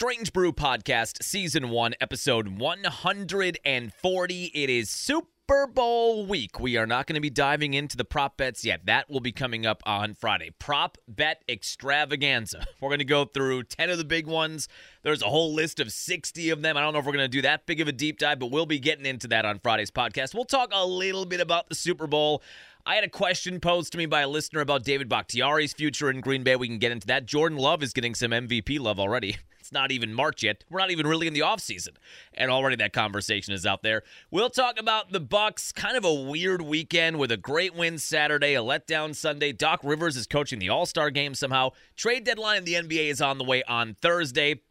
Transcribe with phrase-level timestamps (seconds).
[0.00, 4.44] Strange Brew Podcast, Season 1, Episode 140.
[4.54, 6.60] It is Super Bowl week.
[6.60, 8.86] We are not going to be diving into the prop bets yet.
[8.86, 10.50] That will be coming up on Friday.
[10.60, 12.64] Prop bet extravaganza.
[12.80, 14.68] We're going to go through 10 of the big ones.
[15.02, 16.76] There's a whole list of 60 of them.
[16.76, 18.52] I don't know if we're going to do that big of a deep dive, but
[18.52, 20.32] we'll be getting into that on Friday's podcast.
[20.32, 22.40] We'll talk a little bit about the Super Bowl.
[22.86, 26.20] I had a question posed to me by a listener about David Bakhtiari's future in
[26.20, 26.54] Green Bay.
[26.54, 27.26] We can get into that.
[27.26, 29.38] Jordan Love is getting some MVP love already.
[29.68, 30.64] It's not even March yet.
[30.70, 31.90] We're not even really in the offseason.
[32.32, 34.02] And already that conversation is out there.
[34.30, 35.72] We'll talk about the Bucks.
[35.72, 39.52] Kind of a weird weekend with a great win Saturday, a letdown Sunday.
[39.52, 41.72] Doc Rivers is coaching the All-Star game somehow.
[41.96, 44.62] Trade deadline in the NBA is on the way on Thursday.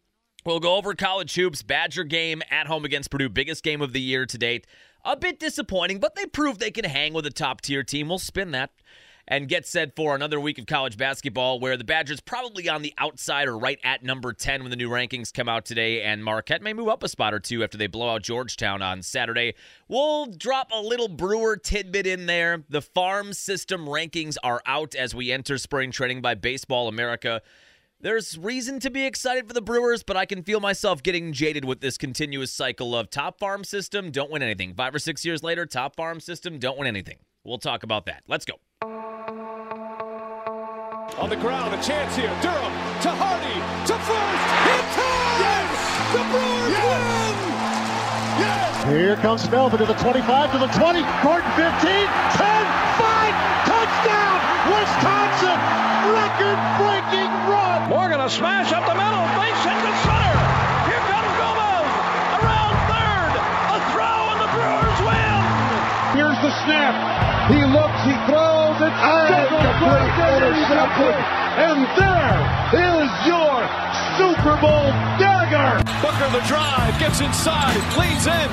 [0.44, 4.02] We'll go over college hoops, Badger game at home against Purdue, biggest game of the
[4.02, 4.66] year to date.
[5.06, 8.10] A bit disappointing, but they proved they can hang with a top tier team.
[8.10, 8.72] We'll spin that
[9.28, 12.94] and get set for another week of college basketball where the Badgers probably on the
[12.98, 16.62] outside or right at number 10 when the new rankings come out today, and Marquette
[16.62, 19.54] may move up a spot or two after they blow out Georgetown on Saturday.
[19.88, 22.64] We'll drop a little Brewer tidbit in there.
[22.70, 27.42] The farm system rankings are out as we enter spring training by Baseball America.
[28.00, 31.66] There's reason to be excited for the Brewers, but I can feel myself getting jaded
[31.66, 34.76] with this continuous cycle of top farm system, don't win anything.
[34.76, 37.18] Five or six years later, top farm system, don't win anything.
[37.44, 38.22] We'll talk about that.
[38.28, 38.60] Let's go.
[41.18, 42.30] On the ground, a chance here.
[42.46, 43.58] Durham to Hardy
[43.90, 44.48] to first.
[44.70, 45.42] Hit time!
[45.42, 45.70] Yes!
[46.14, 46.86] The Brewers yes!
[46.86, 47.36] win!
[48.38, 48.70] Yes!
[48.86, 52.06] Here comes Melvin to the 25, to the 20, Gordon 15, 10,
[53.02, 53.34] 5,
[53.66, 54.38] touchdown!
[54.70, 55.58] Wisconsin!
[56.16, 57.90] Record-breaking run!
[57.90, 60.38] Morgan a smash up the middle, face into center.
[60.86, 61.90] Here comes Gomez
[62.46, 63.32] around third.
[63.74, 65.42] A throw and the Brewers win.
[66.14, 66.94] Here's the snap.
[67.50, 67.64] He
[68.98, 71.14] looks, he throws, it interception.
[71.58, 72.38] And there
[72.74, 73.56] is your
[74.18, 74.90] Super Bowl
[75.22, 75.82] dagger.
[76.02, 78.48] Booker the drive, gets inside, leans in,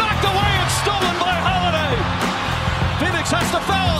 [0.00, 1.96] knocked away and stolen by Holiday.
[3.00, 3.92] Phoenix has to foul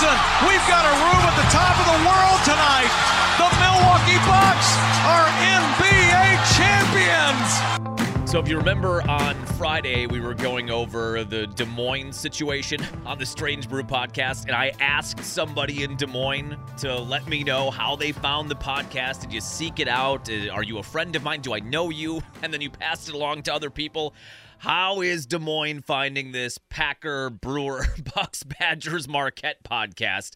[0.00, 0.08] We've
[0.66, 2.88] got a room at the top of the world tonight.
[3.36, 4.72] The Milwaukee Bucks
[5.04, 8.30] are NBA champions.
[8.30, 13.18] So, if you remember on Friday, we were going over the Des Moines situation on
[13.18, 17.70] the Strange Brew podcast, and I asked somebody in Des Moines to let me know
[17.70, 19.20] how they found the podcast.
[19.20, 20.30] Did you seek it out?
[20.30, 21.42] Uh, Are you a friend of mine?
[21.42, 22.22] Do I know you?
[22.42, 24.14] And then you passed it along to other people.
[24.60, 30.32] How is Des Moines finding this Packer, Brewer, Bucks, Badgers, Marquette podcast?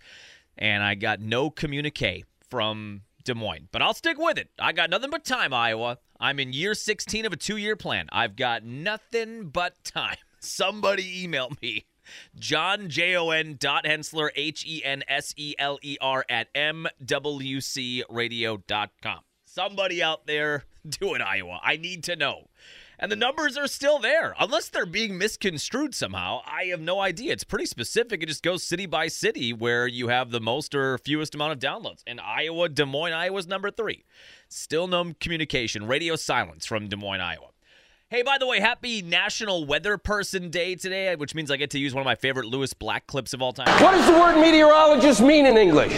[0.56, 4.48] And I got no communique from Des Moines, but I'll stick with it.
[4.58, 5.98] I got nothing but time, Iowa.
[6.18, 8.08] I'm in year 16 of a two year plan.
[8.12, 10.16] I've got nothing but time.
[10.40, 11.84] Somebody email me.
[12.38, 16.48] John J O N dot Henseler H E N S E L E R at
[16.54, 19.20] MWCRadio.com.
[19.44, 21.60] Somebody out there do it, Iowa.
[21.62, 22.48] I need to know.
[23.04, 24.34] And the numbers are still there.
[24.40, 27.34] Unless they're being misconstrued somehow, I have no idea.
[27.34, 28.22] It's pretty specific.
[28.22, 31.58] It just goes city by city where you have the most or fewest amount of
[31.58, 32.02] downloads.
[32.06, 34.06] And Iowa, Des Moines, Iowa's number three.
[34.48, 35.86] Still no communication.
[35.86, 37.48] Radio silence from Des Moines, Iowa.
[38.08, 41.78] Hey, by the way, happy National Weather Person Day today, which means I get to
[41.78, 43.68] use one of my favorite Lewis Black clips of all time.
[43.82, 45.92] What does the word meteorologist mean in English?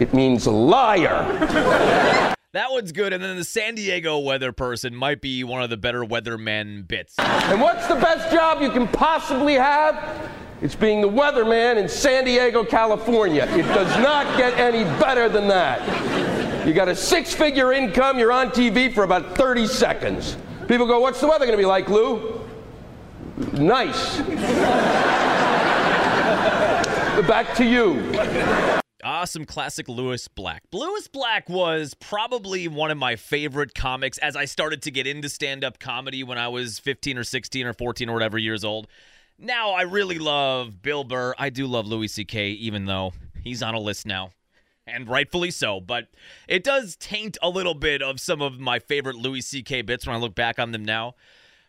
[0.00, 2.36] It means liar.
[2.52, 3.14] That one's good.
[3.14, 7.18] And then the San Diego weather person might be one of the better weatherman bits.
[7.18, 10.30] And what's the best job you can possibly have?
[10.60, 13.44] It's being the weatherman in San Diego, California.
[13.50, 16.66] It does not get any better than that.
[16.66, 20.36] You got a six figure income, you're on TV for about 30 seconds.
[20.68, 22.46] People go, What's the weather going to be like, Lou?
[23.54, 24.18] Nice.
[27.26, 28.81] Back to you.
[29.04, 30.62] Ah, some classic Lewis Black.
[30.70, 35.28] Lewis Black was probably one of my favorite comics as I started to get into
[35.28, 38.86] stand up comedy when I was 15 or 16 or 14 or whatever years old.
[39.38, 41.34] Now I really love Bill Burr.
[41.36, 43.12] I do love Louis C.K., even though
[43.42, 44.30] he's on a list now.
[44.86, 46.06] And rightfully so, but
[46.46, 49.82] it does taint a little bit of some of my favorite Louis C.K.
[49.82, 51.16] bits when I look back on them now.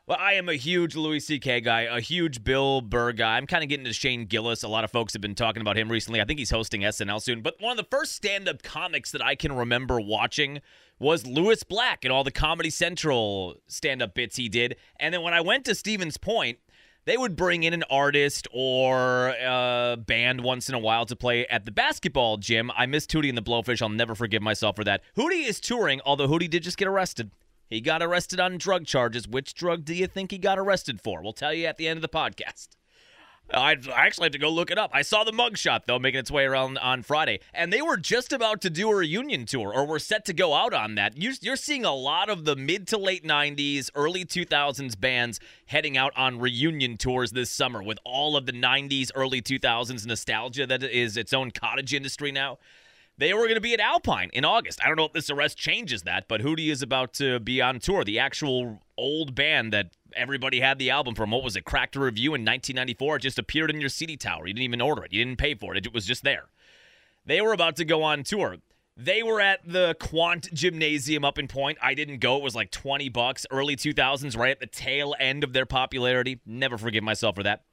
[0.06, 1.62] Well, I am a huge Louis C.K.
[1.62, 3.38] guy, a huge Bill Burr guy.
[3.38, 4.62] I'm kind of getting to Shane Gillis.
[4.62, 6.20] A lot of folks have been talking about him recently.
[6.20, 7.42] I think he's hosting SNL soon.
[7.42, 10.60] But one of the first stand up comics that I can remember watching
[11.00, 14.76] was Lewis Black and all the Comedy Central stand up bits he did.
[15.00, 16.60] And then when I went to Stevens Point,
[17.06, 21.48] they would bring in an artist or a band once in a while to play
[21.48, 22.72] at the basketball gym.
[22.76, 23.82] I missed Hootie and the Blowfish.
[23.82, 25.02] I'll never forgive myself for that.
[25.16, 27.32] Hootie is touring, although Hootie did just get arrested.
[27.74, 29.28] He got arrested on drug charges.
[29.28, 31.24] Which drug do you think he got arrested for?
[31.24, 32.68] We'll tell you at the end of the podcast.
[33.52, 34.92] I actually have to go look it up.
[34.94, 38.32] I saw the mugshot though making its way around on Friday, and they were just
[38.32, 41.18] about to do a reunion tour, or were set to go out on that.
[41.18, 46.14] You're, seeing a lot of the mid to late '90s, early 2000s bands heading out
[46.16, 51.18] on reunion tours this summer, with all of the '90s, early 2000s nostalgia that is
[51.18, 52.60] its own cottage industry now.
[53.18, 54.80] They were going to be at Alpine in August.
[54.84, 57.80] I don't know if this arrest changes that, but Hootie is about to be on
[57.80, 58.04] tour.
[58.04, 61.32] The actual old band that everybody had the album from.
[61.32, 61.64] What was it?
[61.64, 63.18] Cracked Rear View in 1994.
[63.18, 64.48] It just appeared in your CD tower.
[64.48, 65.14] You didn't even order it.
[65.14, 65.86] You didn't pay for it.
[65.86, 66.46] It was just there.
[67.26, 68.58] They were about to go on tour.
[68.98, 71.80] They were at the Quandt Gymnasium up in Point.
[71.82, 72.38] I didn't go.
[72.38, 73.46] It was like 20 bucks.
[73.50, 76.42] Early 2000s, right at the tail end of their popularity.
[76.46, 77.64] Never forgive myself for that.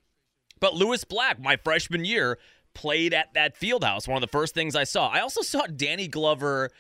[0.61, 2.39] But Lewis Black, my freshman year,
[2.75, 4.08] played at that field house.
[4.08, 5.08] One of the first things I saw.
[5.08, 6.70] I also saw Danny Glover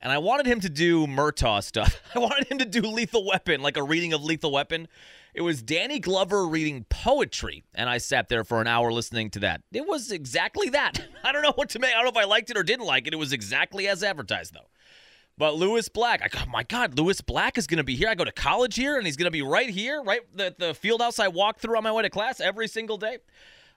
[0.00, 2.00] and I wanted him to do Murtaugh stuff.
[2.14, 4.88] I wanted him to do Lethal Weapon, like a reading of Lethal Weapon.
[5.34, 9.40] It was Danny Glover reading poetry, and I sat there for an hour listening to
[9.40, 9.62] that.
[9.72, 11.06] It was exactly that.
[11.24, 11.90] I don't know what to make.
[11.90, 13.12] I don't know if I liked it or didn't like it.
[13.12, 14.68] It was exactly as advertised, though.
[15.38, 18.08] But Lewis Black, I go, oh my God, Lewis Black is going to be here.
[18.08, 20.74] I go to college here, and he's going to be right here, right the the
[20.74, 23.18] field house I walk through on my way to class every single day.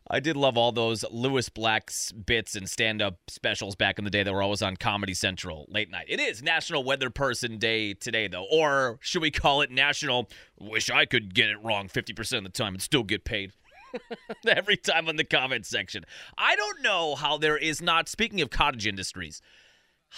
[0.09, 4.11] I did love all those Lewis Black's bits and stand up specials back in the
[4.11, 6.05] day that were always on Comedy Central late night.
[6.09, 8.45] It is National Weather Person Day today, though.
[8.51, 10.29] Or should we call it National
[10.59, 13.53] Wish I Could Get It Wrong 50% of the time and still get paid?
[14.47, 16.03] Every time on the comment section.
[16.37, 19.41] I don't know how there is not, speaking of cottage industries,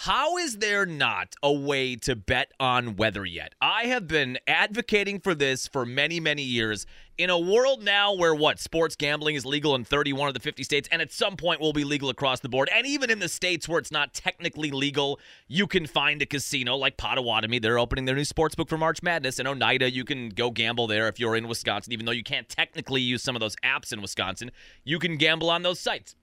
[0.00, 3.54] how is there not a way to bet on weather yet?
[3.62, 6.84] I have been advocating for this for many, many years.
[7.16, 10.62] In a world now where what sports gambling is legal in 31 of the 50
[10.64, 13.28] states, and at some point will be legal across the board, and even in the
[13.28, 17.58] states where it's not technically legal, you can find a casino like Potawatomi.
[17.58, 19.38] They're opening their new sports book for March Madness.
[19.38, 22.50] And Oneida, you can go gamble there if you're in Wisconsin, even though you can't
[22.50, 24.50] technically use some of those apps in Wisconsin.
[24.84, 26.14] You can gamble on those sites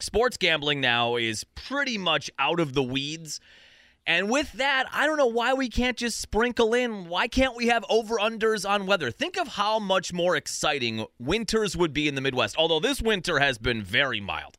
[0.00, 3.40] sports gambling now is pretty much out of the weeds.
[4.06, 7.08] And with that, I don't know why we can't just sprinkle in.
[7.08, 9.10] Why can't we have over unders on weather?
[9.10, 12.56] Think of how much more exciting winters would be in the Midwest.
[12.58, 14.58] Although this winter has been very mild.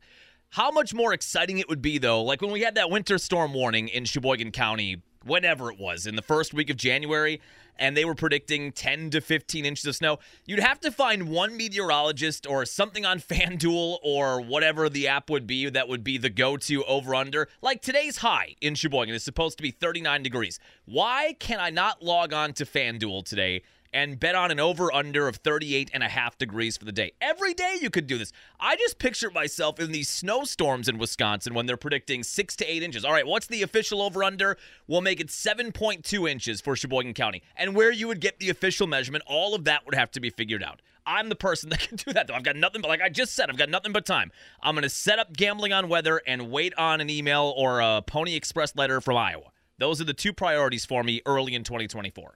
[0.49, 3.53] How much more exciting it would be, though, like when we had that winter storm
[3.53, 7.41] warning in Sheboygan County, whenever it was, in the first week of January
[7.77, 11.55] and they were predicting 10 to 15 inches of snow, you'd have to find one
[11.57, 16.29] meteorologist or something on FanDuel or whatever the app would be that would be the
[16.29, 17.47] go to over under.
[17.61, 20.59] Like today's high in Sheboygan is supposed to be 39 degrees.
[20.85, 23.63] Why can I not log on to FanDuel today
[23.95, 27.13] and bet on an over under of 38 and a half degrees for the day.
[27.21, 28.33] Every day you could do this.
[28.59, 32.83] I just picture myself in these snowstorms in Wisconsin when they're predicting 6 to 8
[32.83, 33.05] inches.
[33.05, 34.57] All right, what's the official over under?
[34.85, 37.41] We'll make it 7.2 inches for Sheboygan County.
[37.55, 40.29] And where you would get the official measurement, all of that would have to be
[40.29, 40.81] figured out.
[41.05, 42.33] I'm the person that can do that, though.
[42.33, 44.29] I've got nothing but, like I just said, I've got nothing but time.
[44.61, 48.01] I'm going to set up gambling on weather and wait on an email or a
[48.01, 49.51] Pony Express letter from Iowa.
[49.77, 52.35] Those are the two priorities for me early in 2024.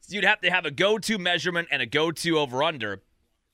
[0.00, 3.02] So you'd have to have a go to measurement and a go to over under.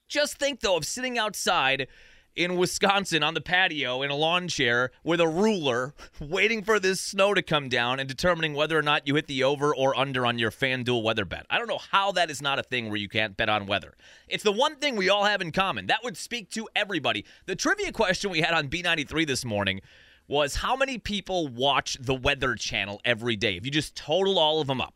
[0.09, 1.89] Just think, though, of sitting outside
[2.37, 7.01] in Wisconsin on the patio in a lawn chair with a ruler, waiting for this
[7.01, 10.27] snow to come down and determining whether or not you hit the over or under
[10.27, 11.47] on your FanDuel weather bet.
[11.51, 13.95] I don't know how that is not a thing where you can't bet on weather.
[14.29, 15.87] It's the one thing we all have in common.
[15.87, 17.25] That would speak to everybody.
[17.47, 19.81] The trivia question we had on B93 this morning
[20.29, 23.57] was how many people watch the Weather Channel every day?
[23.57, 24.95] If you just total all of them up.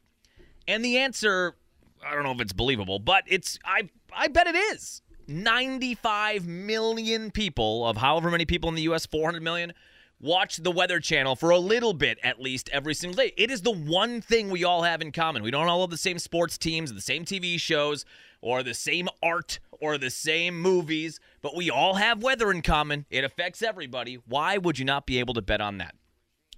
[0.69, 1.57] And the answer,
[2.05, 5.03] I don't know if it's believable, but it's I I bet it is.
[5.27, 9.73] 95 million people of however many people in the US, 400 million,
[10.21, 13.33] watch the Weather Channel for a little bit at least every single day.
[13.37, 15.43] It is the one thing we all have in common.
[15.43, 18.05] We don't all have the same sports teams, the same TV shows,
[18.41, 23.07] or the same art, or the same movies, but we all have weather in common.
[23.11, 24.19] It affects everybody.
[24.27, 25.95] Why would you not be able to bet on that?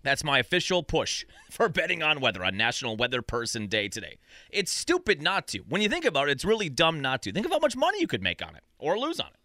[0.03, 4.19] That's my official push for betting on weather on National Weather Person Day today.
[4.51, 5.61] It's stupid not to.
[5.61, 7.33] When you think about it, it's really dumb not to.
[7.33, 9.42] Think of how much money you could make on it or lose on it.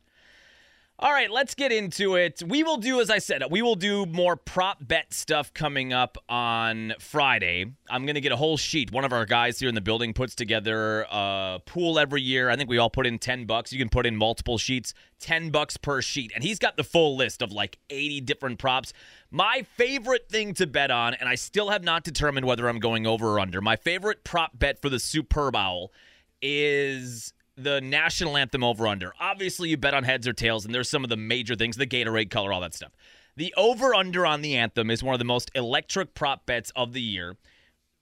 [0.99, 2.41] All right, let's get into it.
[2.43, 6.17] We will do, as I said, we will do more prop bet stuff coming up
[6.27, 7.67] on Friday.
[7.87, 8.91] I'm going to get a whole sheet.
[8.91, 12.49] One of our guys here in the building puts together a pool every year.
[12.49, 13.71] I think we all put in 10 bucks.
[13.71, 16.31] You can put in multiple sheets, 10 bucks per sheet.
[16.33, 18.91] And he's got the full list of like 80 different props.
[19.29, 23.05] My favorite thing to bet on, and I still have not determined whether I'm going
[23.05, 25.93] over or under, my favorite prop bet for the Super Bowl
[26.41, 29.13] is the national anthem over under.
[29.19, 31.87] Obviously, you bet on heads or tails, and there's some of the major things the
[31.87, 32.91] Gatorade color, all that stuff.
[33.35, 36.93] The over under on the anthem is one of the most electric prop bets of
[36.93, 37.35] the year.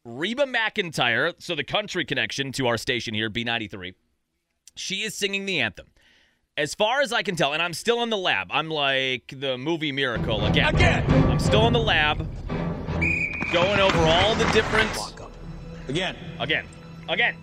[0.04, 3.96] Reba McEntire, so the country connection to our station here, B93,
[4.76, 5.88] she is singing the anthem.
[6.58, 9.58] As far as I can tell, and I'm still in the lab, I'm like the
[9.58, 10.74] movie Miracle again.
[10.74, 11.12] Again.
[11.30, 12.20] I'm still in the lab,
[13.52, 14.92] going over all the different.
[15.90, 16.16] Again.
[16.40, 16.66] Again.
[17.10, 17.36] Again.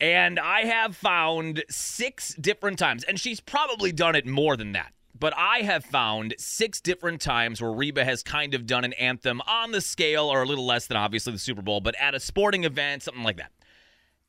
[0.00, 4.92] And I have found six different times, and she's probably done it more than that.
[5.18, 9.40] But I have found six different times where Reba has kind of done an anthem
[9.46, 12.20] on the scale, or a little less than obviously the Super Bowl, but at a
[12.20, 13.50] sporting event, something like that.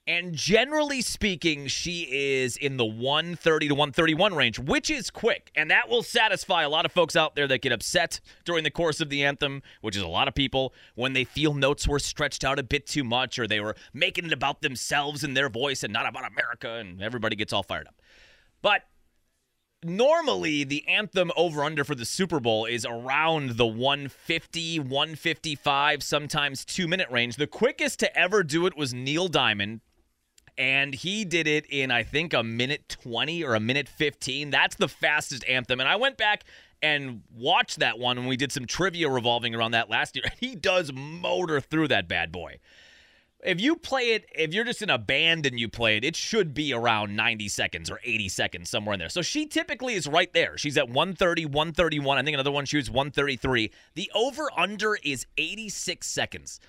[0.07, 5.51] And generally speaking, she is in the 130 to 131 range, which is quick.
[5.53, 8.71] And that will satisfy a lot of folks out there that get upset during the
[8.71, 11.99] course of the anthem, which is a lot of people, when they feel notes were
[11.99, 15.49] stretched out a bit too much or they were making it about themselves and their
[15.49, 17.95] voice and not about America, and everybody gets all fired up.
[18.61, 18.83] But
[19.83, 26.63] normally the anthem over under for the Super Bowl is around the 150, 155, sometimes
[26.63, 27.35] two minute range.
[27.35, 29.81] The quickest to ever do it was Neil Diamond
[30.57, 34.49] and he did it in I think a minute 20 or a minute 15.
[34.49, 35.79] That's the fastest anthem.
[35.79, 36.43] And I went back
[36.81, 40.25] and watched that one when we did some trivia revolving around that last year.
[40.39, 42.59] He does motor through that bad boy.
[43.43, 46.15] If you play it, if you're just in a band and you play it, it
[46.15, 49.09] should be around 90 seconds or 80 seconds, somewhere in there.
[49.09, 50.57] So she typically is right there.
[50.57, 52.17] She's at 130, 131.
[52.17, 53.71] I think another one she was 133.
[53.93, 56.59] The over under is 86 seconds.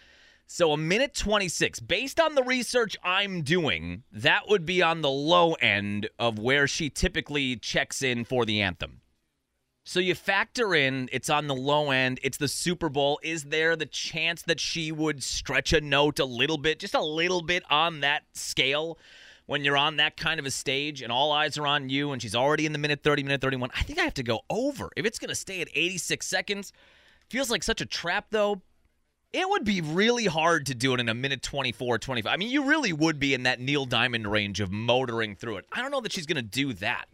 [0.51, 1.81] So a minute 26.
[1.81, 6.67] Based on the research I'm doing, that would be on the low end of where
[6.67, 9.03] she typically checks in for the anthem.
[9.85, 13.21] So you factor in it's on the low end, it's the Super Bowl.
[13.23, 17.03] Is there the chance that she would stretch a note a little bit, just a
[17.03, 18.99] little bit on that scale
[19.45, 22.23] when you're on that kind of a stage and all eyes are on you and
[22.23, 23.69] she's already in the minute 30, minute 31?
[23.77, 24.89] I think I have to go over.
[24.97, 26.73] If it's going to stay at 86 seconds,
[27.29, 28.63] feels like such a trap though.
[29.33, 32.33] It would be really hard to do it in a minute 24, 25.
[32.33, 35.67] I mean, you really would be in that Neil Diamond range of motoring through it.
[35.71, 37.07] I don't know that she's going to do that.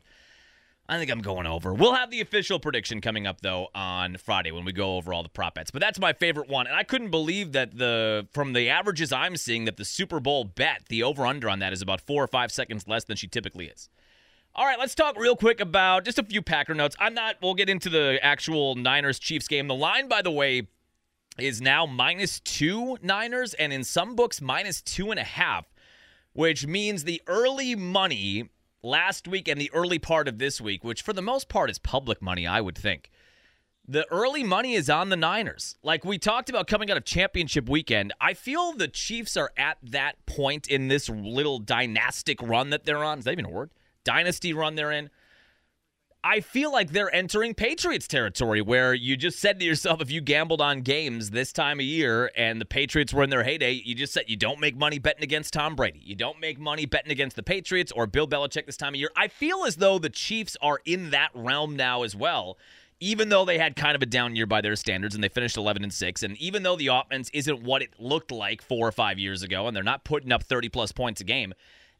[0.88, 1.72] I think I'm going over.
[1.72, 5.22] We'll have the official prediction coming up though on Friday when we go over all
[5.22, 5.70] the prop bets.
[5.70, 9.38] But that's my favorite one, and I couldn't believe that the from the averages I'm
[9.38, 12.26] seeing that the Super Bowl bet the over under on that is about four or
[12.26, 13.88] five seconds less than she typically is.
[14.54, 16.94] All right, let's talk real quick about just a few Packer notes.
[17.00, 17.36] I'm not.
[17.42, 19.66] We'll get into the actual Niners Chiefs game.
[19.68, 20.68] The line, by the way,
[21.38, 25.66] is now minus two Niners, and in some books minus two and a half,
[26.32, 28.50] which means the early money
[28.82, 31.78] last week and the early part of this week, which for the most part is
[31.78, 33.10] public money, I would think.
[33.86, 35.76] The early money is on the Niners.
[35.82, 39.78] Like we talked about coming out of championship weekend, I feel the Chiefs are at
[39.82, 43.18] that point in this little dynastic run that they're on.
[43.18, 43.70] Is that even a word?
[44.04, 45.10] Dynasty run they're in.
[46.26, 50.22] I feel like they're entering Patriots territory where you just said to yourself, if you
[50.22, 53.94] gambled on games this time of year and the Patriots were in their heyday, you
[53.94, 56.00] just said you don't make money betting against Tom Brady.
[56.02, 59.10] You don't make money betting against the Patriots or Bill Belichick this time of year.
[59.14, 62.56] I feel as though the Chiefs are in that realm now as well.
[63.00, 65.58] Even though they had kind of a down year by their standards and they finished
[65.58, 68.92] 11 and 6, and even though the offense isn't what it looked like four or
[68.92, 71.52] five years ago and they're not putting up 30 plus points a game,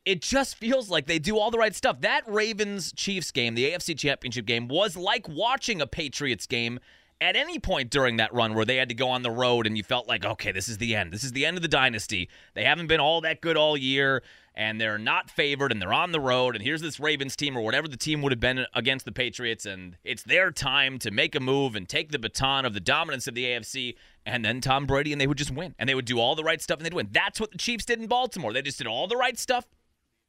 [0.05, 2.01] it just feels like they do all the right stuff.
[2.03, 6.79] That Ravens Chiefs game, the AFC Championship game, was like watching a Patriots game
[7.21, 9.77] at any point during that run where they had to go on the road and
[9.79, 11.13] you felt like, okay, this is the end.
[11.13, 12.29] This is the end of the dynasty.
[12.55, 14.23] They haven't been all that good all year
[14.55, 16.55] and they're not favored and they're on the road.
[16.55, 19.65] And here's this Ravens team or whatever the team would have been against the Patriots.
[19.65, 23.27] And it's their time to make a move and take the baton of the dominance
[23.27, 23.95] of the AFC.
[24.27, 25.75] And then Tom Brady and they would just win.
[25.79, 27.09] And they would do all the right stuff and they'd win.
[27.11, 28.53] That's what the Chiefs did in Baltimore.
[28.53, 29.67] They just did all the right stuff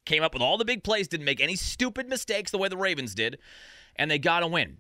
[0.06, 2.78] came up with all the big plays, didn't make any stupid mistakes the way the
[2.78, 3.38] Ravens did,
[3.96, 4.78] and they got a win.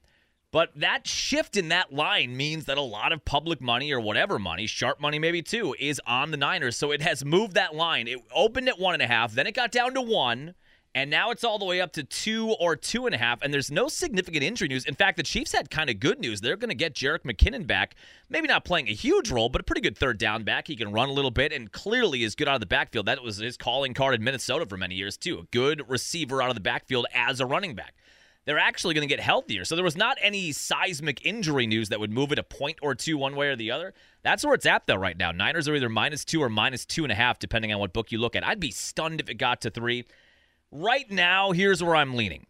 [0.51, 4.39] But that shift in that line means that a lot of public money or whatever
[4.39, 6.77] money, sharp money maybe too, is on the Niners.
[6.77, 8.07] So it has moved that line.
[8.07, 10.55] It opened at one and a half, then it got down to one,
[10.95, 13.41] and now it's all the way up to two or two and a half.
[13.41, 14.85] And there's no significant injury news.
[14.85, 16.39] In fact, the Chiefs had kind of good news.
[16.39, 17.95] They're going to get Jerick McKinnon back.
[18.29, 20.67] Maybe not playing a huge role, but a pretty good third down back.
[20.67, 23.07] He can run a little bit and clearly is good out of the backfield.
[23.07, 25.39] That was his calling card in Minnesota for many years, too.
[25.39, 27.93] A good receiver out of the backfield as a running back.
[28.45, 29.65] They're actually going to get healthier.
[29.65, 32.95] So there was not any seismic injury news that would move it a point or
[32.95, 33.93] two one way or the other.
[34.23, 35.33] That's where it's at, though, right now.
[35.33, 38.13] Niners are either minus two or minus two and a half, depending on what book
[38.13, 38.45] you look at.
[38.45, 40.05] I'd be stunned if it got to three.
[40.71, 42.45] Right now, here's where I'm leaning.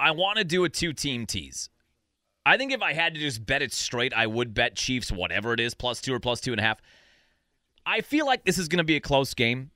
[0.00, 1.70] I want to do a two team tease.
[2.46, 5.52] I think if I had to just bet it straight, I would bet Chiefs, whatever
[5.52, 6.80] it is, plus two or plus two and a half.
[7.84, 9.70] I feel like this is going to be a close game.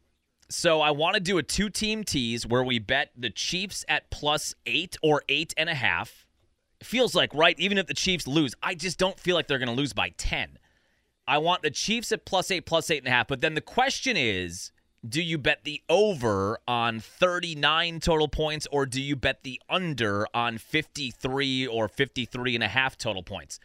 [0.48, 4.10] So I want to do a two team tease where we bet the Chiefs at
[4.10, 6.26] plus eight or eight and a half.
[6.82, 7.58] feels like, right?
[7.58, 10.10] Even if the Chiefs lose, I just don't feel like they're going to lose by
[10.16, 10.58] 10.
[11.26, 13.28] I want the Chiefs at plus eight, plus eight and a half.
[13.28, 14.72] But then the question is
[15.06, 20.26] do you bet the over on 39 total points or do you bet the under
[20.32, 23.58] on 53 or 53 and a half total points?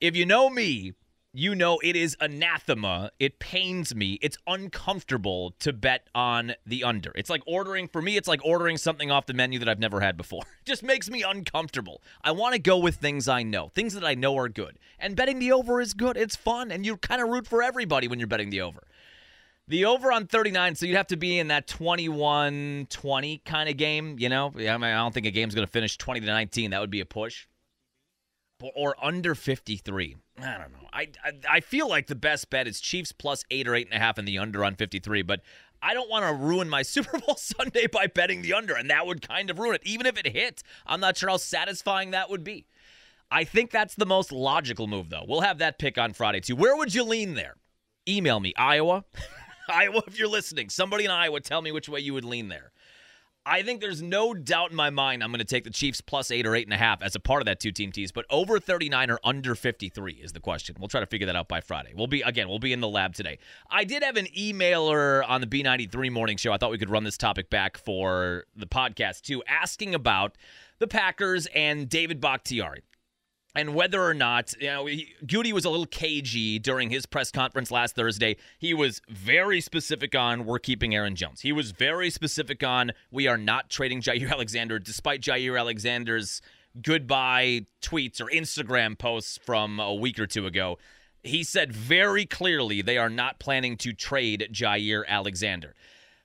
[0.00, 0.94] If you know me,
[1.32, 3.10] you know it is anathema.
[3.18, 4.18] It pains me.
[4.22, 7.12] It's uncomfortable to bet on the under.
[7.14, 10.00] It's like ordering, for me, it's like ordering something off the menu that I've never
[10.00, 10.42] had before.
[10.42, 12.02] It just makes me uncomfortable.
[12.24, 14.78] I want to go with things I know, things that I know are good.
[14.98, 16.16] And betting the over is good.
[16.16, 16.72] It's fun.
[16.72, 18.82] And you kind of root for everybody when you're betting the over.
[19.70, 23.76] The over on 39, so you'd have to be in that 21 20 kind of
[23.76, 24.52] game, you know?
[24.56, 26.72] I, mean, I don't think a game's going to finish 20 to 19.
[26.72, 27.46] That would be a push.
[28.74, 30.16] Or under 53.
[30.38, 30.88] I don't know.
[30.92, 33.94] I, I, I feel like the best bet is Chiefs plus eight or eight and
[33.94, 35.40] a half in the under on 53, but
[35.80, 39.06] I don't want to ruin my Super Bowl Sunday by betting the under, and that
[39.06, 39.82] would kind of ruin it.
[39.84, 42.66] Even if it hit, I'm not sure how satisfying that would be.
[43.30, 45.24] I think that's the most logical move, though.
[45.28, 46.56] We'll have that pick on Friday, too.
[46.56, 47.54] Where would you lean there?
[48.08, 49.04] Email me, Iowa.
[49.70, 52.72] Iowa, if you're listening, somebody in Iowa, tell me which way you would lean there.
[53.46, 56.30] I think there's no doubt in my mind I'm going to take the Chiefs plus
[56.30, 58.26] eight or eight and a half as a part of that two team tease, but
[58.28, 60.76] over 39 or under 53 is the question.
[60.78, 61.92] We'll try to figure that out by Friday.
[61.94, 63.38] We'll be, again, we'll be in the lab today.
[63.70, 66.52] I did have an emailer on the B93 morning show.
[66.52, 70.36] I thought we could run this topic back for the podcast too, asking about
[70.78, 72.82] the Packers and David Bakhtiari
[73.54, 77.30] and whether or not you know he, Gutey was a little cagey during his press
[77.30, 78.36] conference last Thursday.
[78.58, 81.40] He was very specific on we're keeping Aaron Jones.
[81.40, 86.40] He was very specific on we are not trading Jaire Alexander, despite Jaire Alexander's
[86.80, 90.78] goodbye tweets or Instagram posts from a week or two ago.
[91.22, 95.74] He said very clearly they are not planning to trade Jaire Alexander.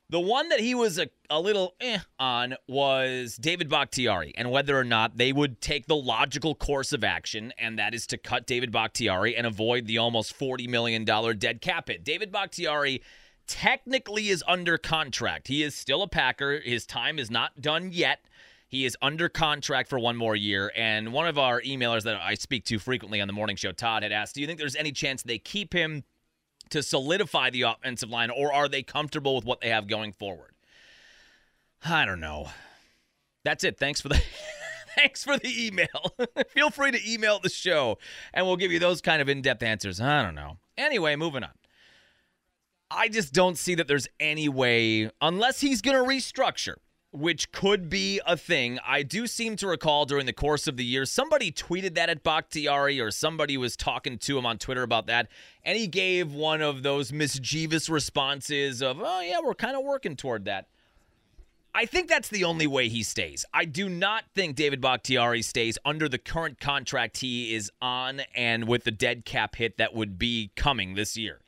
[0.09, 4.77] The one that he was a, a little eh on was David Bakhtiari and whether
[4.77, 8.45] or not they would take the logical course of action, and that is to cut
[8.45, 12.03] David Bakhtiari and avoid the almost $40 million dead cap hit.
[12.03, 13.01] David Bakhtiari
[13.47, 15.47] technically is under contract.
[15.47, 16.59] He is still a Packer.
[16.59, 18.19] His time is not done yet.
[18.67, 20.71] He is under contract for one more year.
[20.75, 24.03] And one of our emailers that I speak to frequently on the morning show, Todd,
[24.03, 26.03] had asked, Do you think there's any chance they keep him?
[26.69, 30.51] To solidify the offensive line, or are they comfortable with what they have going forward?
[31.83, 32.49] I don't know.
[33.43, 33.77] That's it.
[33.77, 34.21] Thanks for the
[34.95, 36.15] thanks for the email.
[36.49, 37.97] Feel free to email the show,
[38.33, 40.01] and we'll give you those kind of in-depth answers.
[40.01, 40.57] I don't know.
[40.77, 41.51] Anyway, moving on.
[42.89, 46.75] I just don't see that there's any way, unless he's going to restructure
[47.17, 48.79] which could be a thing.
[48.85, 52.23] I do seem to recall during the course of the year, somebody tweeted that at
[52.23, 55.27] Bakhtiari or somebody was talking to him on Twitter about that.
[55.63, 60.15] And he gave one of those mischievous responses of, oh, yeah, we're kind of working
[60.15, 60.67] toward that.
[61.77, 63.43] I think that's the only way he stays.
[63.53, 68.65] I do not think David Bakhtiari stays under the current contract he is on and
[68.65, 71.41] with the dead cap hit that would be coming this year.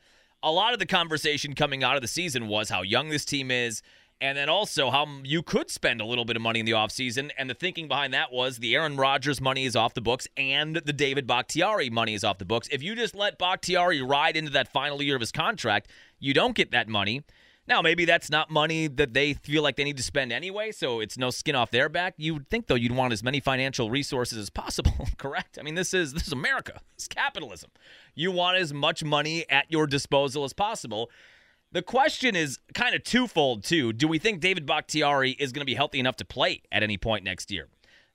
[0.44, 3.50] A lot of the conversation coming out of the season was how young this team
[3.52, 3.82] is
[4.20, 7.32] and then also how you could spend a little bit of money in the offseason.
[7.38, 10.76] And the thinking behind that was the Aaron Rodgers money is off the books and
[10.78, 12.68] the David Bakhtiari money is off the books.
[12.72, 15.88] If you just let Bakhtiari ride into that final year of his contract,
[16.20, 17.24] you don't get that money.
[17.68, 21.02] Now, maybe that's not money that they feel like they need to spend anyway, so
[21.02, 22.14] it's no skin off their back.
[22.16, 25.58] You would think though you'd want as many financial resources as possible, correct?
[25.60, 26.80] I mean, this is this is America.
[26.96, 27.70] It's capitalism.
[28.16, 31.12] You want as much money at your disposal as possible.
[31.72, 33.92] The question is kind of twofold, too.
[33.92, 36.98] Do we think David Bakhtiari is going to be healthy enough to play at any
[36.98, 37.68] point next year?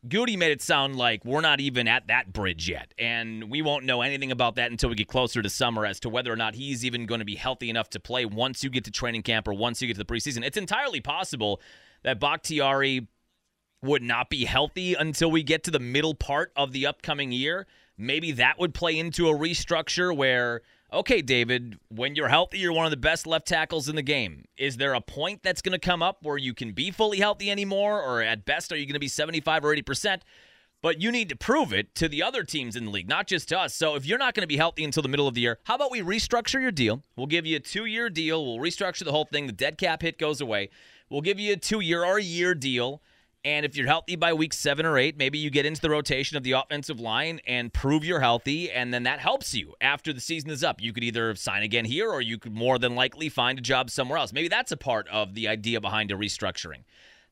[0.08, 3.84] Gutey made it sound like we're not even at that bridge yet, and we won't
[3.84, 6.56] know anything about that until we get closer to summer as to whether or not
[6.56, 9.46] he's even going to be healthy enough to play once you get to training camp
[9.46, 10.44] or once you get to the preseason.
[10.44, 11.60] It's entirely possible
[12.02, 13.06] that Bakhtiari
[13.82, 17.68] would not be healthy until we get to the middle part of the upcoming year.
[17.96, 20.62] Maybe that would play into a restructure where
[20.92, 24.44] okay, David, when you're healthy, you're one of the best left tackles in the game.
[24.56, 27.50] Is there a point that's going to come up where you can be fully healthy
[27.50, 28.02] anymore?
[28.02, 30.20] Or at best, are you going to be 75 or 80%?
[30.82, 33.48] But you need to prove it to the other teams in the league, not just
[33.50, 33.72] to us.
[33.72, 35.76] So if you're not going to be healthy until the middle of the year, how
[35.76, 37.02] about we restructure your deal?
[37.14, 38.44] We'll give you a two year deal.
[38.44, 39.46] We'll restructure the whole thing.
[39.46, 40.70] The dead cap hit goes away.
[41.08, 43.00] We'll give you a two year or a year deal.
[43.44, 46.36] And if you're healthy by week seven or eight, maybe you get into the rotation
[46.36, 50.20] of the offensive line and prove you're healthy, and then that helps you after the
[50.20, 50.80] season is up.
[50.80, 53.90] You could either sign again here or you could more than likely find a job
[53.90, 54.32] somewhere else.
[54.32, 56.84] Maybe that's a part of the idea behind a restructuring.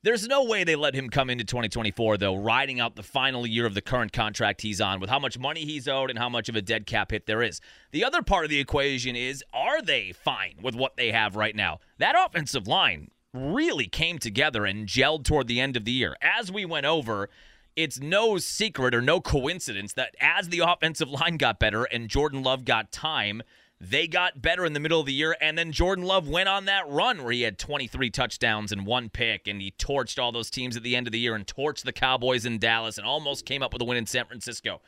[0.02, 3.66] There's no way they let him come into 2024, though, riding out the final year
[3.66, 6.48] of the current contract he's on with how much money he's owed and how much
[6.48, 7.60] of a dead cap hit there is.
[7.92, 11.54] The other part of the equation is are they fine with what they have right
[11.54, 11.78] now?
[11.98, 16.16] That offensive line really came together and gelled toward the end of the year.
[16.20, 17.28] As we went over,
[17.76, 22.42] it's no secret or no coincidence that as the offensive line got better and Jordan
[22.42, 23.42] Love got time,
[23.80, 26.66] they got better in the middle of the year, and then Jordan Love went on
[26.66, 30.50] that run where he had 23 touchdowns and one pick, and he torched all those
[30.50, 33.46] teams at the end of the year and torched the Cowboys in Dallas and almost
[33.46, 34.82] came up with a win in San Francisco.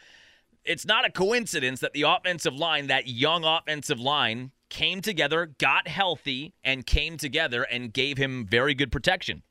[0.63, 5.87] It's not a coincidence that the offensive line, that young offensive line, came together, got
[5.87, 9.43] healthy, and came together and gave him very good protection.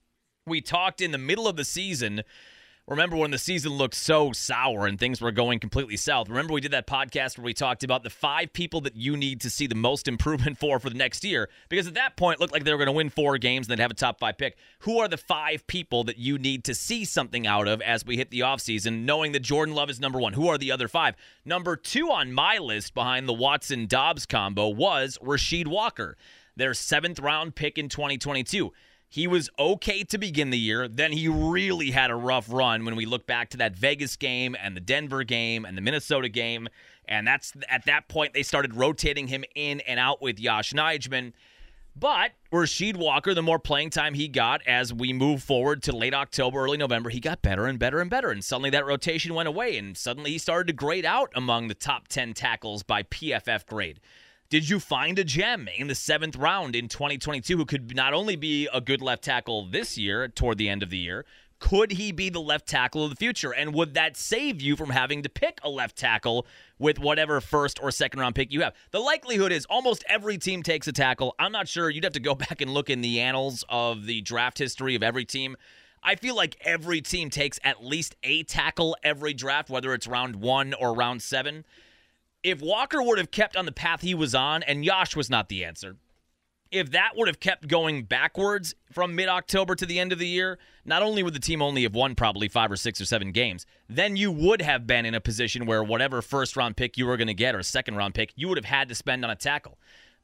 [0.47, 2.23] We talked in the middle of the season
[2.87, 6.27] Remember when the season looked so sour and things were going completely south?
[6.27, 9.39] Remember we did that podcast where we talked about the five people that you need
[9.41, 11.47] to see the most improvement for for the next year?
[11.69, 13.71] Because at that point, it looked like they were going to win four games and
[13.71, 14.57] then have a top five pick.
[14.79, 18.17] Who are the five people that you need to see something out of as we
[18.17, 20.33] hit the offseason, knowing that Jordan Love is number one?
[20.33, 21.15] Who are the other five?
[21.45, 26.17] Number two on my list behind the Watson Doubs combo was Rasheed Walker,
[26.55, 28.73] their seventh round pick in 2022.
[29.13, 30.87] He was okay to begin the year.
[30.87, 34.55] Then he really had a rough run when we look back to that Vegas game
[34.57, 36.69] and the Denver game and the Minnesota game.
[37.09, 41.33] And that's at that point they started rotating him in and out with Yosh Nijman.
[41.93, 46.13] But Rasheed Walker, the more playing time he got as we move forward to late
[46.13, 48.29] October, early November, he got better and better and better.
[48.29, 49.77] And suddenly that rotation went away.
[49.77, 53.99] And suddenly he started to grade out among the top 10 tackles by PFF grade.
[54.51, 58.35] Did you find a gem in the seventh round in 2022 who could not only
[58.35, 61.23] be a good left tackle this year toward the end of the year,
[61.59, 63.53] could he be the left tackle of the future?
[63.53, 66.45] And would that save you from having to pick a left tackle
[66.77, 68.75] with whatever first or second round pick you have?
[68.91, 71.33] The likelihood is almost every team takes a tackle.
[71.39, 71.89] I'm not sure.
[71.89, 75.01] You'd have to go back and look in the annals of the draft history of
[75.01, 75.55] every team.
[76.03, 80.35] I feel like every team takes at least a tackle every draft, whether it's round
[80.35, 81.63] one or round seven
[82.43, 85.49] if Walker would have kept on the path he was on, and Yosh was not
[85.49, 85.97] the answer,
[86.71, 90.27] if that would have kept going backwards from mid October to the end of the
[90.27, 93.31] year, not only would the team only have won probably five or six or seven
[93.31, 97.05] games, then you would have been in a position where whatever first round pick you
[97.05, 99.31] were going to get or second round pick, you would have had to spend on
[99.31, 99.77] a tackle.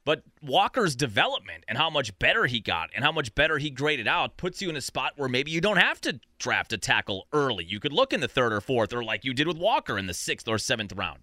[0.06, 4.08] But Walker's development and how much better he got and how much better he graded
[4.08, 7.28] out puts you in a spot where maybe you don't have to draft a tackle
[7.34, 7.66] early.
[7.66, 10.08] You could look in the third or fourth, or like you did with Walker in
[10.08, 11.20] the sixth or seventh round.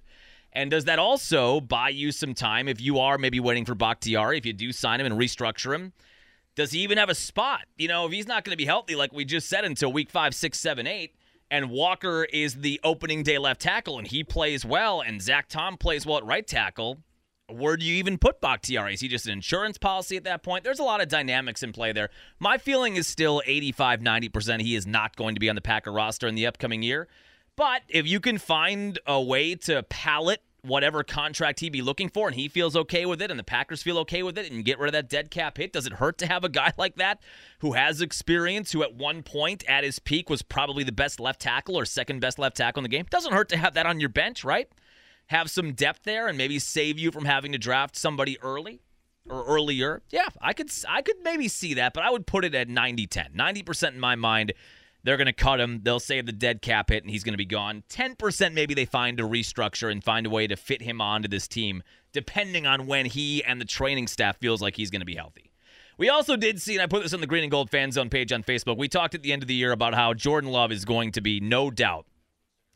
[0.55, 4.39] And does that also buy you some time if you are maybe waiting for Bakhtiari,
[4.39, 5.93] if you do sign him and restructure him?
[6.55, 7.63] Does he even have a spot?
[7.77, 10.11] You know, if he's not going to be healthy, like we just said, until week
[10.11, 11.17] five, six, seven, eight,
[11.51, 15.77] and Walker is the opening day left tackle and he plays well, and Zach Tom
[15.77, 16.99] plays well at right tackle,
[17.49, 18.95] where do you even put Bakhtiari?
[18.95, 20.65] Is he just an insurance policy at that point?
[20.65, 22.09] There's a lot of dynamics in play there.
[22.39, 25.93] My feeling is still 85, 90% he is not going to be on the Packer
[25.93, 27.09] roster in the upcoming year.
[27.57, 32.27] But if you can find a way to pallet whatever contract he'd be looking for
[32.27, 34.79] and he feels okay with it and the Packers feel okay with it and get
[34.79, 37.21] rid of that dead cap hit, does it hurt to have a guy like that
[37.61, 41.41] who has experience, who at one point at his peak was probably the best left
[41.41, 43.07] tackle or second best left tackle in the game?
[43.11, 44.69] Doesn't hurt to have that on your bench, right?
[45.29, 48.81] Have some depth there and maybe save you from having to draft somebody early
[49.29, 50.03] or earlier.
[50.11, 53.35] Yeah, I could I could maybe see that, but I would put it at 90-10.
[53.35, 54.53] 90% in my mind
[55.05, 55.81] they're going to cut him.
[55.83, 57.85] They'll save the dead cap hit, and he's going to be gone.
[57.91, 61.47] 10% maybe they find a restructure and find a way to fit him onto this
[61.47, 65.15] team, depending on when he and the training staff feels like he's going to be
[65.15, 65.53] healthy.
[65.97, 68.11] We also did see, and I put this on the Green and Gold Fan Zone
[68.11, 68.77] page on Facebook.
[68.77, 71.21] We talked at the end of the year about how Jordan Love is going to
[71.21, 72.07] be, no doubt,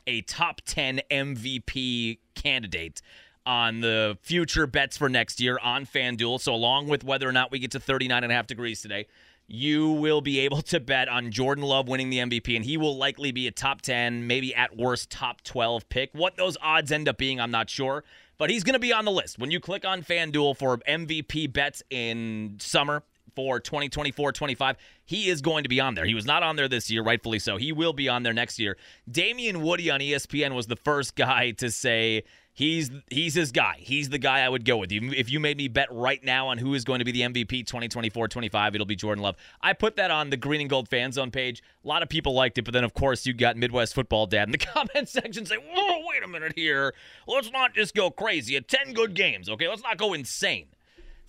[0.07, 3.03] a top 10 MVP candidate
[3.45, 6.41] on the future bets for next year on FanDuel.
[6.41, 9.07] So, along with whether or not we get to 39 and a half degrees today,
[9.49, 12.97] you will be able to bet on Jordan Love winning the MVP, and he will
[12.97, 16.11] likely be a top 10, maybe at worst top 12 pick.
[16.13, 18.05] What those odds end up being, I'm not sure,
[18.37, 19.39] but he's going to be on the list.
[19.39, 23.03] When you click on FanDuel for MVP bets in summer
[23.35, 26.05] for 2024 25, he is going to be on there.
[26.05, 27.57] He was not on there this year, rightfully so.
[27.57, 28.77] He will be on there next year.
[29.11, 32.25] Damien Woody on ESPN was the first guy to say
[32.59, 33.77] He's he's his guy.
[33.79, 34.91] He's the guy I would go with.
[34.91, 37.64] If you made me bet right now on who is going to be the MVP
[37.67, 39.37] 2024-25, it'll be Jordan Love.
[39.61, 41.62] I put that on the Green and Gold fan zone page.
[41.85, 44.49] A lot of people liked it, but then of course you got Midwest Football Dad
[44.49, 46.95] in the comment section saying, "Whoa, wait a minute here.
[47.29, 48.57] Let's not just go crazy.
[48.57, 49.69] At 10 good games, okay?
[49.69, 50.67] Let's not go insane."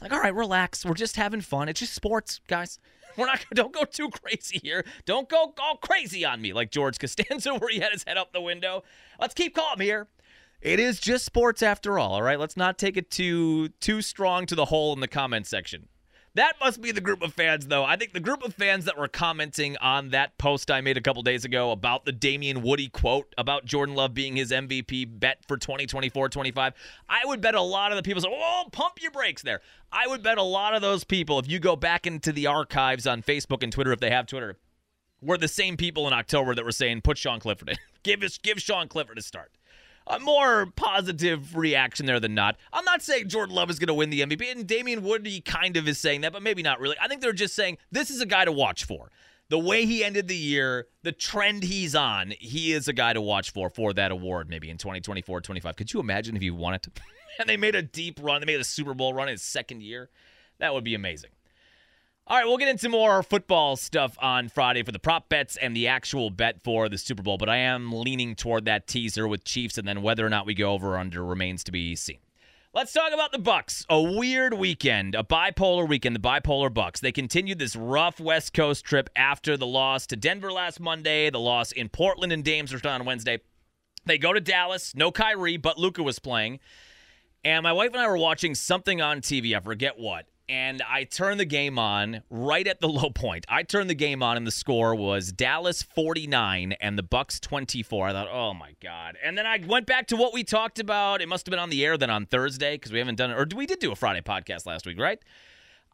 [0.02, 0.86] Like, all right, relax.
[0.86, 1.70] We're just having fun.
[1.70, 2.80] It's just sports, guys.
[3.18, 3.46] We're not.
[3.54, 4.86] Don't go too crazy here.
[5.06, 8.34] Don't go all crazy on me like George Costanza, where he had his head up
[8.34, 8.84] the window.
[9.20, 10.08] Let's keep calm here.
[10.62, 12.40] It is just sports after all, all right?
[12.40, 15.88] Let's not take it too too strong to the hole in the comment section.
[16.36, 17.84] That must be the group of fans, though.
[17.84, 21.02] I think the group of fans that were commenting on that post I made a
[21.02, 25.44] couple days ago about the Damien Woody quote about Jordan Love being his MVP bet
[25.48, 26.74] for 2024 25.
[27.10, 29.62] I would bet a lot of the people say, oh, pump your brakes there.
[29.92, 33.08] I would bet a lot of those people, if you go back into the archives
[33.08, 34.56] on Facebook and Twitter, if they have Twitter,
[35.22, 37.78] were the same people in October that were saying, put Sean Clifford in.
[38.04, 39.52] give, us, give Sean Clifford a start
[40.10, 42.58] a more positive reaction there than not.
[42.74, 45.78] I'm not saying Jordan Love is going to win the MVP, and Damien Woody kind
[45.78, 46.96] of is saying that, but maybe not really.
[47.02, 49.12] I think they're just saying this is a guy to watch for.
[49.50, 53.22] The way he ended the year, the trend he's on, he is a guy to
[53.22, 55.76] watch for for that award maybe in 2024 25.
[55.76, 56.88] Could you imagine if he won it?
[57.40, 59.82] and they made a deep run, they made a Super Bowl run in his second
[59.82, 60.10] year?
[60.60, 61.32] That would be amazing.
[62.30, 65.76] All right, we'll get into more football stuff on Friday for the prop bets and
[65.76, 69.44] the actual bet for the Super Bowl, but I am leaning toward that teaser with
[69.44, 72.20] Chiefs, and then whether or not we go over under remains to be seen.
[72.72, 73.84] Let's talk about the Bucks.
[73.90, 76.16] A weird weekend, a bipolar weekend.
[76.16, 77.00] The bipolar Bucks.
[77.00, 81.40] They continued this rough West Coast trip after the loss to Denver last Monday, the
[81.40, 83.40] loss in Portland and Dames on Wednesday.
[84.06, 84.94] They go to Dallas.
[84.94, 86.60] No Kyrie, but Luka was playing.
[87.44, 89.58] And my wife and I were watching something on TV.
[89.58, 93.46] I forget what and I turned the game on right at the low point.
[93.48, 98.08] I turned the game on and the score was Dallas 49 and the Bucks 24.
[98.08, 101.22] I thought, "Oh my god." And then I went back to what we talked about.
[101.22, 103.36] It must have been on the air then on Thursday because we haven't done it
[103.36, 105.20] or we did do a Friday podcast last week, right?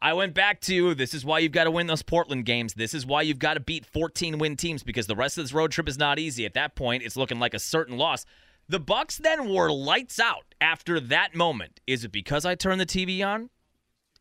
[0.00, 2.74] I went back to this is why you've got to win those Portland games.
[2.74, 5.52] This is why you've got to beat 14 win teams because the rest of this
[5.52, 6.44] road trip is not easy.
[6.44, 8.26] At that point, it's looking like a certain loss.
[8.68, 11.80] The Bucks then were lights out after that moment.
[11.86, 13.48] Is it because I turned the TV on?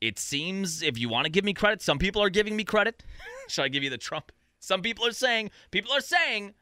[0.01, 3.03] It seems if you want to give me credit, some people are giving me credit.
[3.47, 4.31] Should I give you the Trump?
[4.60, 6.53] Some people are saying people are saying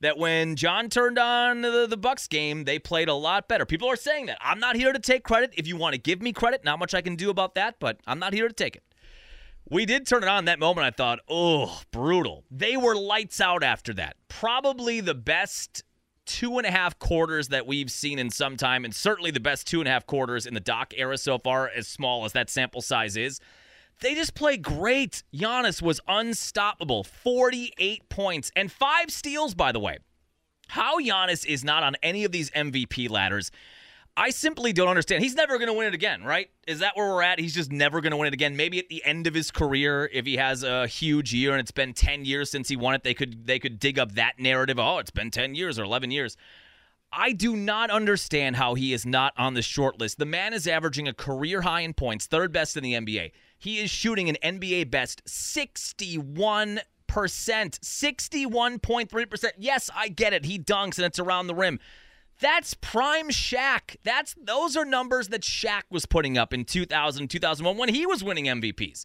[0.00, 3.66] that when John turned on the, the Bucks game, they played a lot better.
[3.66, 4.38] People are saying that.
[4.40, 5.52] I'm not here to take credit.
[5.56, 7.98] If you want to give me credit, not much I can do about that, but
[8.06, 8.84] I'm not here to take it.
[9.70, 10.86] We did turn it on that moment.
[10.86, 12.44] I thought, oh, brutal.
[12.50, 14.16] They were lights out after that.
[14.28, 15.82] Probably the best
[16.28, 19.66] two and a half quarters that we've seen in some time, and certainly the best
[19.66, 22.50] two and a half quarters in the Doc era so far, as small as that
[22.50, 23.40] sample size is.
[24.00, 25.24] They just play great.
[25.34, 27.02] Giannis was unstoppable.
[27.02, 29.98] 48 points and five steals, by the way.
[30.68, 33.50] How Giannis is not on any of these MVP ladders
[34.18, 35.22] I simply don't understand.
[35.22, 36.50] He's never going to win it again, right?
[36.66, 37.38] Is that where we're at?
[37.38, 38.56] He's just never going to win it again.
[38.56, 41.70] Maybe at the end of his career, if he has a huge year and it's
[41.70, 44.80] been 10 years since he won it, they could they could dig up that narrative.
[44.80, 46.36] Oh, it's been 10 years or 11 years.
[47.12, 50.18] I do not understand how he is not on the short list.
[50.18, 53.30] The man is averaging a career high in points, third best in the NBA.
[53.56, 59.50] He is shooting an NBA best 61 percent 61.3%.
[59.58, 60.44] Yes, I get it.
[60.44, 61.78] He dunks and it's around the rim.
[62.40, 63.96] That's prime Shaq.
[64.04, 68.22] That's those are numbers that Shaq was putting up in 2000, 2001 when he was
[68.22, 69.04] winning MVPs.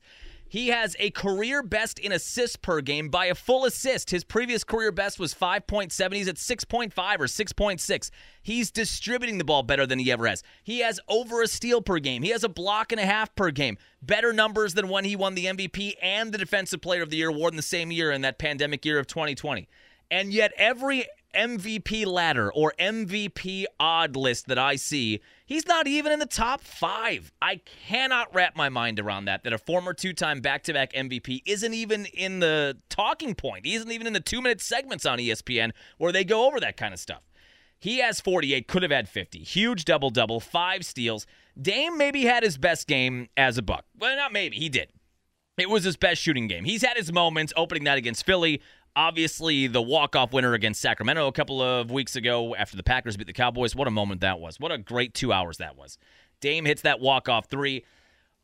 [0.54, 4.12] He has a career best in assists per game by a full assist.
[4.12, 6.14] His previous career best was 5.7.
[6.14, 8.12] He's at 6.5 or 6.6.
[8.44, 10.44] He's distributing the ball better than he ever has.
[10.64, 12.22] He has over a steal per game.
[12.22, 13.80] He has a block and a half per game.
[14.04, 17.30] Better numbers than when he won the MVP and the Defensive Player of the Year
[17.30, 19.68] award in the same year in that pandemic year of 2020.
[20.12, 26.12] And yet every MVP ladder or MVP odd list that I see, he's not even
[26.12, 27.32] in the top five.
[27.42, 30.94] I cannot wrap my mind around that, that a former two time back to back
[30.94, 33.66] MVP isn't even in the talking point.
[33.66, 36.78] He isn't even in the two minute segments on ESPN where they go over that
[36.78, 37.24] kind of stuff.
[37.80, 39.40] He has 48, could have had 50.
[39.40, 41.26] Huge double double, five steals.
[41.62, 43.84] Dame maybe had his best game as a Buck.
[44.00, 44.90] Well, not maybe, he did.
[45.58, 46.64] It was his best shooting game.
[46.66, 48.62] He's had his moments opening that against Philly,
[48.96, 53.26] Obviously, the walk-off winner against Sacramento a couple of weeks ago after the Packers beat
[53.26, 53.76] the Cowboys.
[53.76, 54.60] What a moment that was.
[54.60, 55.98] What a great two hours that was.
[56.42, 57.86] Dame hits that walk-off three,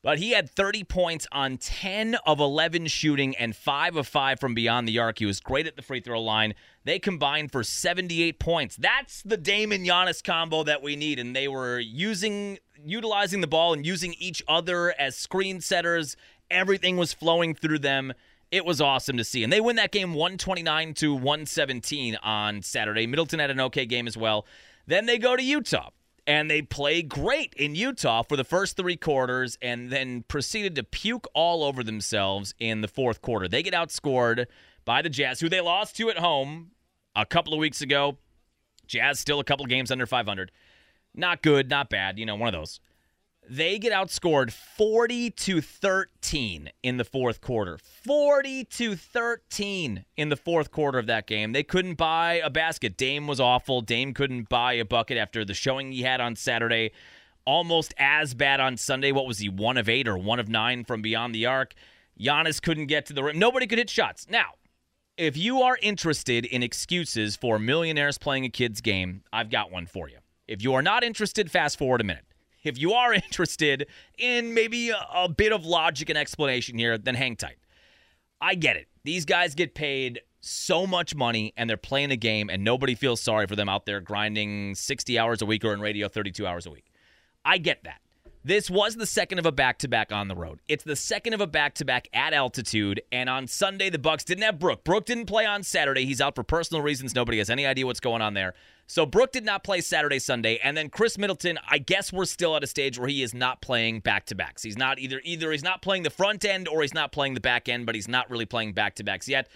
[0.01, 4.55] but he had 30 points on 10 of 11 shooting and 5 of 5 from
[4.55, 5.19] beyond the arc.
[5.19, 6.55] He was great at the free throw line.
[6.83, 8.75] They combined for 78 points.
[8.75, 13.47] That's the Dame and Giannis combo that we need, and they were using utilizing the
[13.47, 16.15] ball and using each other as screen setters.
[16.49, 18.13] Everything was flowing through them
[18.51, 19.43] it was awesome to see.
[19.43, 23.05] And they win that game 129 to 117 on Saturday.
[23.07, 24.45] Middleton had an okay game as well.
[24.87, 25.89] Then they go to Utah
[26.25, 30.83] and they play great in Utah for the first three quarters and then proceeded to
[30.83, 33.47] puke all over themselves in the fourth quarter.
[33.47, 34.45] They get outscored
[34.85, 36.71] by the Jazz, who they lost to at home
[37.15, 38.17] a couple of weeks ago.
[38.87, 40.51] Jazz still a couple games under 500.
[41.13, 42.79] Not good, not bad, you know, one of those.
[43.51, 47.79] They get outscored 40 to 13 in the fourth quarter.
[47.79, 51.51] 40 to 13 in the fourth quarter of that game.
[51.51, 52.95] They couldn't buy a basket.
[52.95, 53.81] Dame was awful.
[53.81, 56.91] Dame couldn't buy a bucket after the showing he had on Saturday.
[57.45, 59.11] almost as bad on Sunday.
[59.11, 61.73] What was he, one of eight or one of nine from beyond the arc?
[62.19, 63.39] Giannis couldn't get to the rim.
[63.39, 64.27] Nobody could hit shots.
[64.29, 64.51] Now,
[65.17, 69.87] if you are interested in excuses for millionaires playing a kid's game, I've got one
[69.87, 70.17] for you.
[70.47, 72.25] If you are not interested, fast forward a minute.
[72.63, 77.15] If you are interested in maybe a, a bit of logic and explanation here, then
[77.15, 77.57] hang tight.
[78.41, 78.87] I get it.
[79.03, 83.21] These guys get paid so much money and they're playing a game and nobody feels
[83.21, 86.65] sorry for them out there grinding 60 hours a week or in radio 32 hours
[86.65, 86.85] a week.
[87.43, 88.01] I get that.
[88.49, 90.59] This was the second of a back-to-back on the road.
[90.67, 94.57] It's the second of a back-to-back at altitude, and on Sunday the Bucks didn't have
[94.57, 94.83] Brook.
[94.83, 96.03] Brook didn't play on Saturday.
[96.03, 97.13] He's out for personal reasons.
[97.13, 98.55] Nobody has any idea what's going on there.
[98.87, 101.59] So Brook did not play Saturday, Sunday, and then Khris Middleton.
[101.69, 104.63] I guess we're still at a stage where he is not playing back-to-backs.
[104.63, 107.41] He's not either either he's not playing the front end or he's not playing the
[107.41, 109.47] back end, but he's not really playing back-to-backs yet.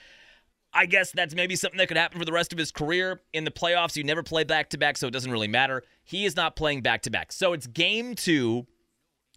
[0.72, 3.22] I guess that's maybe something that could happen for the rest of his career.
[3.34, 5.82] In the playoffs, you never play back to back, so it doesn't really matter.
[6.04, 7.32] He is not playing back to back.
[7.32, 8.68] So it's game two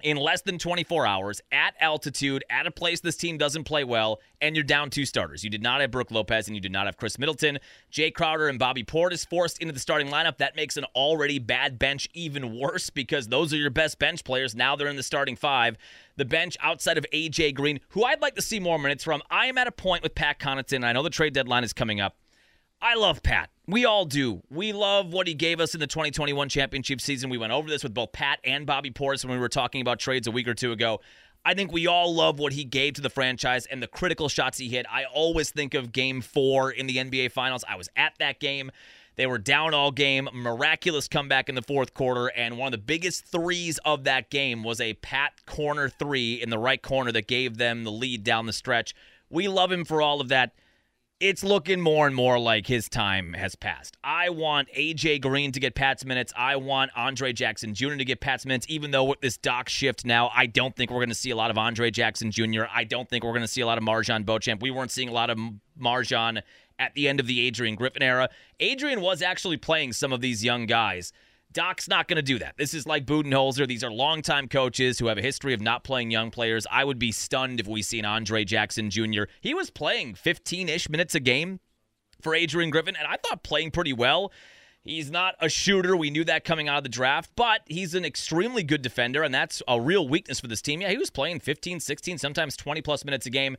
[0.07, 4.21] in less than 24 hours at altitude at a place this team doesn't play well
[4.41, 5.43] and you're down two starters.
[5.43, 7.59] You did not have brook lopez and you did not have Khris middleton.
[7.91, 10.39] Jae crowder and bobby portis forced into the starting lineup.
[10.39, 14.55] That makes an already bad bench even worse because those are your best bench players.
[14.55, 15.77] Now they're in the starting five.
[16.15, 19.23] The bench outside of aj green who i'd like to see more minutes from.
[19.29, 20.85] I am at a point with pat connaughton.
[20.85, 22.15] I know the trade deadline is coming up
[22.81, 23.51] I love Pat.
[23.67, 24.43] We all do.
[24.51, 27.31] We love what he gave us in the 2021 championship season.
[27.31, 29.99] We went over this with both Pat and Bobby Portis when we were talking about
[29.99, 31.01] trades a week or two ago.
[31.45, 34.59] I think we all love what he gave to the franchise and the critical shots
[34.59, 34.85] he hit.
[34.91, 37.65] I always think of game four in the NBA Finals.
[37.69, 38.71] I was at that game.
[39.15, 42.85] They were down all game, miraculous comeback in the fourth quarter, and one of the
[42.85, 47.27] biggest threes of that game was a Pat corner three in the right corner that
[47.27, 48.95] gave them the lead down the stretch.
[49.31, 50.53] We love him for all of that
[51.19, 53.97] it's looking more and more like his time has passed.
[54.05, 56.33] I want AJ Green to get Pat's minutes.
[56.37, 57.95] I want Andre Jackson Jr.
[57.95, 60.99] to get Pat's minutes, even though with this doc shift now, I don't think we're
[60.99, 62.65] going to see a lot of Andre Jackson Jr.
[62.73, 64.61] I don't think we're going to see a lot of MarJon Beauchamp.
[64.61, 65.39] We weren't seeing a lot of
[65.81, 66.43] MarJon
[66.79, 68.29] at the end of the Adrian Griffin era.
[68.61, 71.13] Adrian was actually playing some of these young guys.
[71.53, 72.57] Doc's not going to do that.
[72.59, 73.67] This is like Budenholzer.
[73.67, 76.67] These are longtime coaches who have a history of not playing young players.
[76.71, 79.25] I would be stunned if we see an Andre Jackson Jr.
[79.41, 81.61] He was playing 15 ish minutes a game
[82.21, 84.33] for Adrian Griffin, and I thought playing pretty well.
[84.83, 85.97] He's not a shooter.
[85.97, 89.35] We knew that coming out of the draft, but he's an extremely good defender, and
[89.35, 90.81] that's a real weakness for this team.
[90.81, 93.57] Yeah, he was playing 15, 16, sometimes 20 plus minutes a game.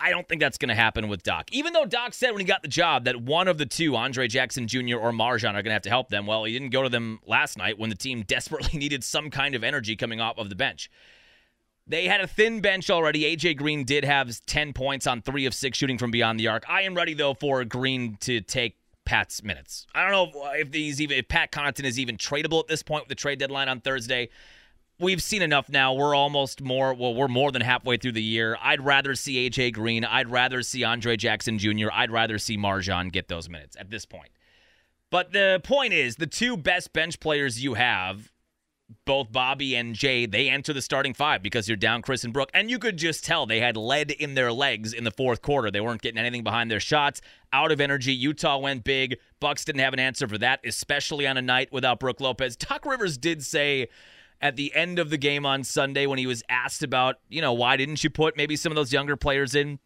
[0.00, 1.48] I don't think that's going to happen with Doc.
[1.52, 4.28] Even though Doc said when he got the job that one of the two, Andre
[4.28, 4.96] Jackson Jr.
[4.96, 6.26] or MarJon, are going to have to help them.
[6.26, 9.54] Well, he didn't go to them last night when the team desperately needed some kind
[9.54, 10.90] of energy coming off of the bench.
[11.86, 13.22] They had a thin bench already.
[13.34, 16.68] AJ Green did have 10 points on three of six shooting from beyond the arc.
[16.68, 19.86] I am ready, though, for Green to take Pat's minutes.
[19.94, 23.04] I don't know if these even if Pat Connaughton is even tradable at this point
[23.04, 24.28] with the trade deadline on Thursday
[25.00, 25.94] we've seen enough now.
[25.94, 28.56] We're almost more, well, we're more than halfway through the year.
[28.62, 30.04] I'd rather see AJ Green.
[30.04, 31.88] I'd rather see Andre Jackson Jr.
[31.92, 34.30] I'd rather see MarJon get those minutes at this point.
[35.10, 38.30] But the point is, the two best bench players you have,
[39.04, 42.50] both Bobby and Jae, they enter the starting five because you're down Khris and Brook.
[42.52, 45.70] And you could just tell they had lead in their legs in the fourth quarter.
[45.70, 47.20] They weren't getting anything behind their shots.
[47.52, 48.12] Out of energy.
[48.12, 49.18] Utah went big.
[49.40, 52.56] Bucks didn't have an answer for that, especially on a night without Brook Lopez.
[52.56, 53.88] Doc Rivers did say
[54.40, 57.52] at the end of the game on Sunday when he was asked about, you know,
[57.52, 59.78] why didn't you put maybe some of those younger players in?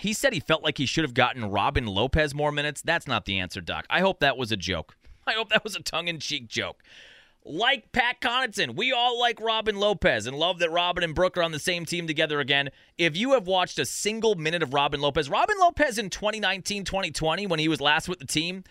[0.00, 2.82] He said he felt like he should have gotten Robin Lopez more minutes.
[2.82, 3.86] That's not the answer, Doc.
[3.88, 4.96] I hope that was a joke.
[5.26, 6.82] I hope that was a tongue in cheek joke.
[7.46, 11.42] Like Pat Connaughton, we all like Robin Lopez and love that Robin and Brook are
[11.42, 12.70] on the same team together again.
[12.96, 17.46] If you have watched a single minute of Robin Lopez, Robin Lopez in 2019 2020,
[17.46, 18.64] when he was last with the team,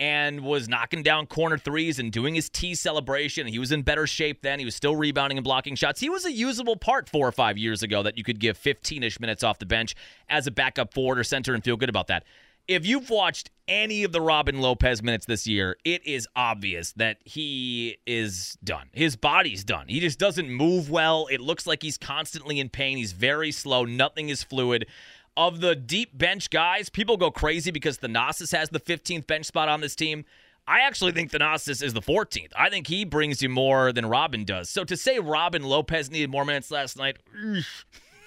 [0.00, 3.46] and was knocking down corner threes and doing his T celebration.
[3.46, 4.58] He was in better shape then.
[4.58, 6.00] He was still rebounding and blocking shots.
[6.00, 9.02] He was a usable part four or five years ago that you could give 15
[9.02, 9.94] ish minutes off the bench
[10.28, 12.24] as a backup forward or center and feel good about that.
[12.68, 17.16] If you've watched any of the Robin Lopez minutes this year, it is obvious that
[17.24, 18.90] he is done.
[18.92, 19.86] His body's done.
[19.88, 21.28] He just doesn't move well.
[21.30, 22.98] It looks like he's constantly in pain.
[22.98, 23.86] He's very slow.
[23.86, 24.86] Nothing is fluid
[25.36, 29.68] of the deep bench guys, people go crazy because Thanasis has the 15th bench spot
[29.68, 30.24] on this team.
[30.66, 32.52] I actually think Thanasis is the 14th.
[32.54, 34.68] I think he brings you more than Robin does.
[34.68, 37.16] So to say Robin Lopez needed more minutes last night,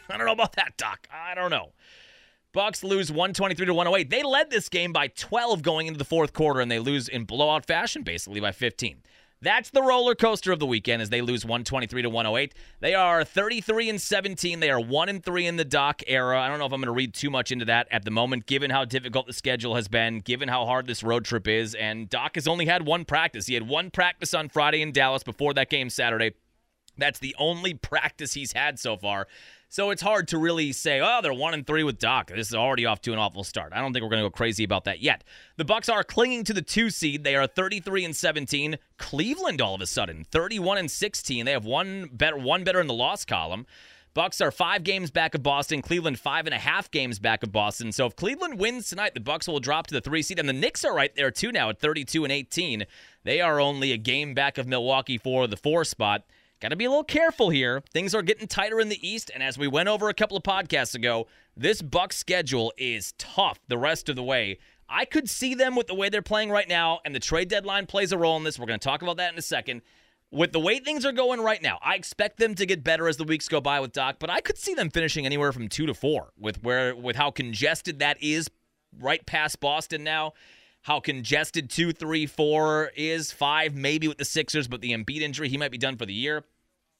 [0.10, 1.08] I don't know about that, Doc.
[1.14, 1.74] I don't know.
[2.54, 4.10] Bucks lose 123 to 108.
[4.10, 7.24] They led this game by 12 going into the fourth quarter, and they lose in
[7.24, 8.98] blowout fashion, basically by 15.
[9.44, 12.54] That's the roller coaster of the weekend as they lose 123 to 108.
[12.80, 14.60] They are 33 and 17.
[14.60, 16.40] They are 1 and 3 in the Doc era.
[16.40, 18.46] I don't know if I'm going to read too much into that at the moment
[18.46, 22.08] given how difficult the schedule has been, given how hard this road trip is and
[22.08, 23.48] Doc has only had one practice.
[23.48, 26.34] He had one practice on Friday in Dallas before that game Saturday.
[26.98, 29.28] That's the only practice he's had so far.
[29.72, 32.28] So it's hard to really say, oh, they're one and three with Doc.
[32.28, 33.72] This is already off to an awful start.
[33.72, 35.24] I don't think we're going to go crazy about that yet.
[35.56, 37.24] The Bucks are clinging to the two seed.
[37.24, 38.78] They are 33 and 17.
[38.98, 41.46] Cleveland, all of a sudden, 31 and 16.
[41.46, 43.66] They have one better, one better in the loss column.
[44.14, 45.82] Bucks are five games back of Boston.
[45.82, 47.94] Cleveland five and a half games back of Boston.
[47.94, 50.54] So if Cleveland wins tonight, the Bucks will drop to the three seed, and the
[50.54, 52.86] Knicks are right there too now at 32 and 18.
[53.24, 56.26] They are only a game back of Milwaukee for the four spot.
[56.62, 57.82] Got to be a little careful here.
[57.92, 60.44] Things are getting tighter in the East, and as we went over a couple of
[60.44, 61.26] podcasts ago,
[61.58, 64.60] this Bucks schedule is tough the rest of the way.
[64.88, 67.88] I could see them with the way they're playing right now, and the trade deadline
[67.88, 68.60] plays a role in this.
[68.60, 69.82] We're going to talk about that in a second.
[70.30, 73.18] With the way things are going right now, I expect them to get better as
[73.18, 75.88] the weeks go by with Doc, but I could see them finishing anywhere from two
[75.88, 78.52] to four with where with how congested that is
[79.00, 80.34] right past Boston now
[80.82, 85.50] how congested two, three, four is, five maybe with the Sixers, but the Embiid injury,
[85.50, 86.44] he might be done for the year.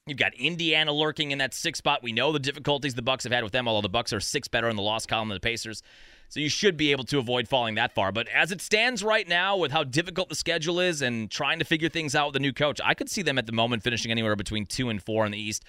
[0.06, 2.02] You've got Indiana lurking in that six spot.
[2.02, 4.48] We know the difficulties the Bucks have had with them, although the Bucks are six
[4.48, 5.82] better in the loss column than the Pacers.
[6.28, 8.10] So you should be able to avoid falling that far.
[8.10, 11.64] But as it stands right now, with how difficult the schedule is and trying to
[11.64, 14.10] figure things out with the new coach, I could see them at the moment finishing
[14.10, 15.64] anywhere between two and four in the East.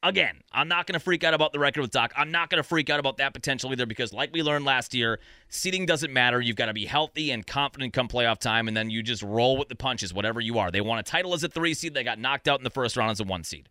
[0.00, 2.12] Again, I'm not going to freak out about the record with Doc.
[2.16, 4.94] I'm not going to freak out about that potential either because, like we learned last
[4.94, 5.18] year,
[5.48, 6.40] seating doesn't matter.
[6.40, 9.56] You've got to be healthy and confident come playoff time, and then you just roll
[9.56, 10.70] with the punches, whatever you are.
[10.70, 11.94] They won a title as a three seed.
[11.94, 13.68] They got knocked out in the first round as a one seed.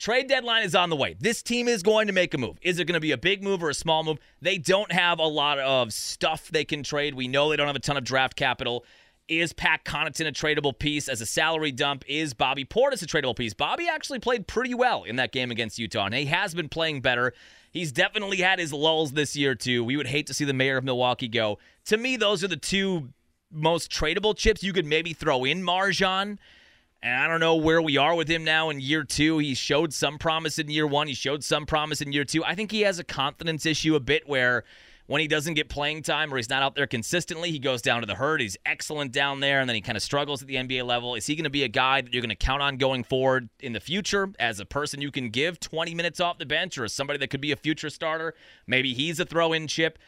[0.00, 1.14] Trade deadline is on the way.
[1.20, 2.58] This team is going to make a move.
[2.60, 4.18] Is it going to be a big move or a small move?
[4.42, 7.14] They don't have a lot of stuff they can trade.
[7.14, 8.84] We know they don't have a ton of draft capital.
[9.28, 12.02] Is Pat Connaughton a tradable piece as a salary dump?
[12.08, 13.52] Is Bobby Portis a tradable piece?
[13.52, 17.02] Bobby actually played pretty well in that game against Utah, and he has been playing
[17.02, 17.34] better.
[17.70, 19.84] He's definitely had his lulls this year, too.
[19.84, 21.58] We would hate to see the mayor of Milwaukee go.
[21.86, 23.10] To me, those are the two
[23.52, 24.62] most tradable chips.
[24.62, 26.38] You could maybe throw in MarJon.
[27.02, 29.38] And I don't know where we are with him now in year two.
[29.38, 31.06] He showed some promise in year one.
[31.06, 32.44] He showed some promise in year two.
[32.44, 34.64] I think he has a confidence issue a bit where
[35.08, 38.00] when he doesn't get playing time or he's not out there consistently, he goes down
[38.00, 38.42] to the herd.
[38.42, 41.14] He's excellent down there, and then he kind of struggles at the NBA level.
[41.14, 43.48] Is he going to be a guy that you're going to count on going forward
[43.58, 46.84] in the future as a person you can give 20 minutes off the bench or
[46.84, 48.34] as somebody that could be a future starter?
[48.66, 49.98] Maybe he's a throw in chip.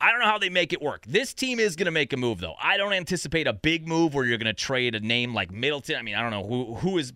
[0.00, 1.04] I don't know how they make it work.
[1.06, 2.54] This team is going to make a move, though.
[2.60, 5.96] I don't anticipate a big move where you're going to trade a name like Middleton.
[5.96, 7.12] I mean, I don't know who who is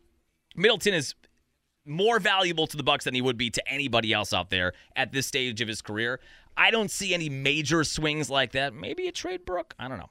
[0.55, 1.17] Middleton is
[1.85, 5.13] more valuable to the Bucks than he would be to anybody else out there at
[5.13, 6.21] this stage of his career.
[6.57, 8.75] I don't see any major swings like that.
[8.75, 9.75] Maybe a trade Brook.
[9.79, 10.11] I don't know.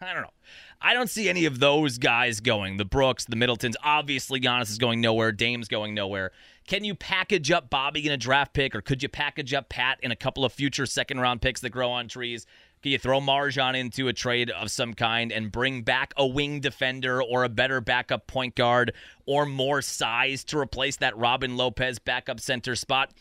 [0.00, 0.32] I don't know.
[0.80, 2.76] I don't see any of those guys going.
[2.76, 3.76] The Brooks, the Middletons.
[3.84, 5.30] Obviously, Giannis is going nowhere.
[5.30, 6.32] Dame's going nowhere.
[6.66, 9.98] Can you package up Bobby in a draft pick, or could you package up Pat
[10.02, 12.46] in a couple of future second round picks that grow on trees?
[12.82, 16.58] Can you throw MarJon into a trade of some kind and bring back a wing
[16.58, 18.92] defender or a better backup point guard
[19.24, 23.12] or more size to replace that Robin Lopez backup center spot?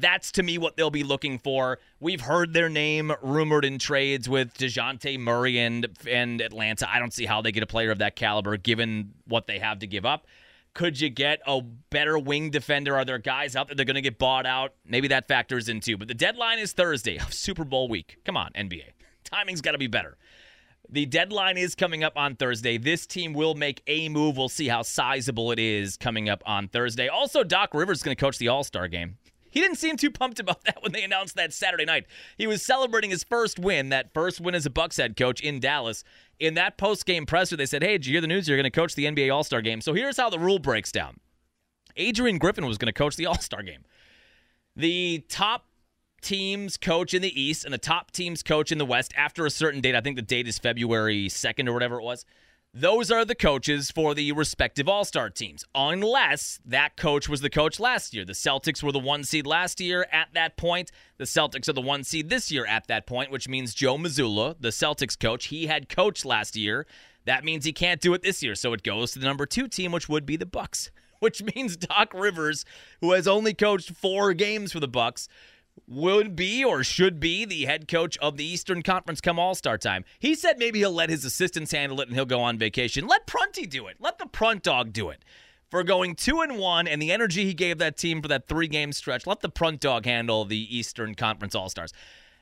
[0.00, 1.78] That's to me what they'll be looking for.
[2.00, 6.90] We've heard their name rumored in trades with Dejounte Murray and, and Atlanta.
[6.90, 9.80] I don't see how they get a player of that caliber given what they have
[9.80, 10.26] to give up.
[10.72, 12.96] Could you get a better wing defender?
[12.96, 14.74] Are there guys out there that are going to get bought out?
[14.84, 15.96] Maybe that factors in too.
[15.96, 18.18] But the deadline is Thursday of Super Bowl week.
[18.24, 18.84] Come on, NBA.
[19.24, 20.16] Timing's got to be better.
[20.88, 22.76] The deadline is coming up on Thursday.
[22.76, 24.36] This team will make a move.
[24.36, 27.06] We'll see how sizable it is coming up on Thursday.
[27.06, 29.16] Also, Doc Rivers is going to coach the All Star game.
[29.50, 32.06] He didn't seem too pumped about that when they announced that Saturday night.
[32.38, 35.60] He was celebrating his first win, that first win as a Bucks head coach in
[35.60, 36.04] Dallas.
[36.38, 38.48] In that post-game presser, they said, "Hey, did you hear the news?
[38.48, 41.18] You're going to coach the NBA All-Star game." So here's how the rule breaks down.
[41.96, 43.84] Adrian Griffin was going to coach the All-Star game.
[44.76, 45.66] The top
[46.22, 49.50] teams coach in the East and the top teams coach in the West after a
[49.50, 49.94] certain date.
[49.94, 52.24] I think the date is February 2nd or whatever it was.
[52.72, 57.50] Those are the coaches for the respective All Star teams, unless that coach was the
[57.50, 58.24] coach last year.
[58.24, 60.92] The Celtics were the one seed last year at that point.
[61.18, 64.54] The Celtics are the one seed this year at that point, which means Joe Mazzulla,
[64.60, 66.86] the Celtics coach, he had coached last year.
[67.24, 68.54] That means he can't do it this year.
[68.54, 70.92] So it goes to the number two team, which would be the Bucks.
[71.18, 72.64] Which means Doc Rivers,
[73.02, 75.28] who has only coached four games for the Bucks,
[75.86, 79.78] would be or should be the head coach of the Eastern Conference come All Star
[79.78, 80.04] time.
[80.18, 83.06] He said maybe he'll let his assistants handle it and he'll go on vacation.
[83.06, 83.96] Let Prunty do it.
[83.98, 85.24] Let the Prunt dog do it.
[85.70, 88.68] For going two and one and the energy he gave that team for that three
[88.68, 91.92] game stretch, let the Prunt dog handle the Eastern Conference All Stars.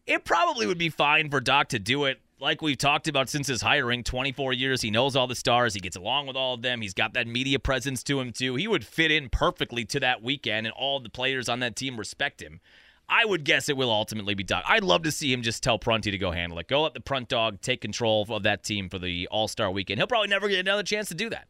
[0.06, 3.46] It probably would be fine for Doc to do it like we've talked about since
[3.46, 4.80] his hiring, 24 years.
[4.80, 5.74] He knows all the stars.
[5.74, 6.80] He gets along with all of them.
[6.80, 8.54] He's got that media presence to him, too.
[8.54, 11.98] He would fit in perfectly to that weekend, and all the players on that team
[11.98, 12.60] respect him.
[13.08, 14.64] I would guess it will ultimately be Doc.
[14.66, 16.68] I'd love to see him just tell Prunty to go handle it.
[16.68, 19.98] Go let the Prunt dog take control of that team for the All Star weekend.
[19.98, 21.48] He'll probably never get another chance to do that.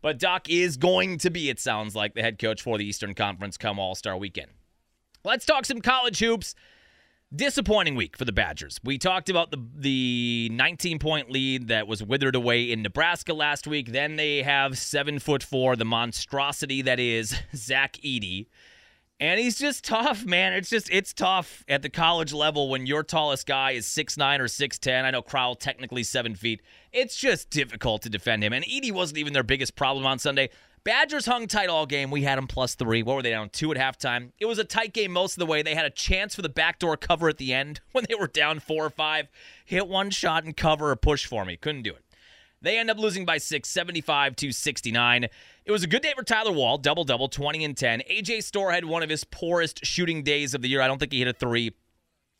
[0.00, 3.14] But Doc is going to be, it sounds like, the head coach for the Eastern
[3.14, 4.50] Conference come All Star weekend.
[5.24, 6.54] Let's talk some college hoops.
[7.34, 8.78] Disappointing week for the Badgers.
[8.84, 13.66] We talked about the the 19 point lead that was withered away in Nebraska last
[13.66, 13.90] week.
[13.90, 18.46] Then they have seven foot four, the monstrosity that is Zach Edey.
[19.20, 20.52] And he's just tough, man.
[20.54, 24.40] It's just it's tough at the college level when your tallest guy is six nine
[24.40, 25.04] or 6'10.
[25.04, 26.62] I know Crowl technically seven feet.
[26.92, 28.52] It's just difficult to defend him.
[28.52, 30.50] And Edey wasn't even their biggest problem on Sunday.
[30.82, 32.10] Badgers hung tight all game.
[32.10, 33.02] We had them plus three.
[33.02, 33.48] What were they down?
[33.48, 34.32] Two at halftime.
[34.38, 35.62] It was a tight game most of the way.
[35.62, 38.58] They had a chance for the backdoor cover at the end when they were down
[38.58, 39.28] four or five.
[39.64, 41.56] Hit one shot and cover or push for me.
[41.56, 42.04] Couldn't do it.
[42.60, 45.28] They end up losing by six, 75 to 69.
[45.66, 48.02] It was a good day for Tyler Wahl, double double, 20 and 10.
[48.10, 50.82] AJ Storr had one of his poorest shooting days of the year.
[50.82, 51.74] I don't think he hit a three.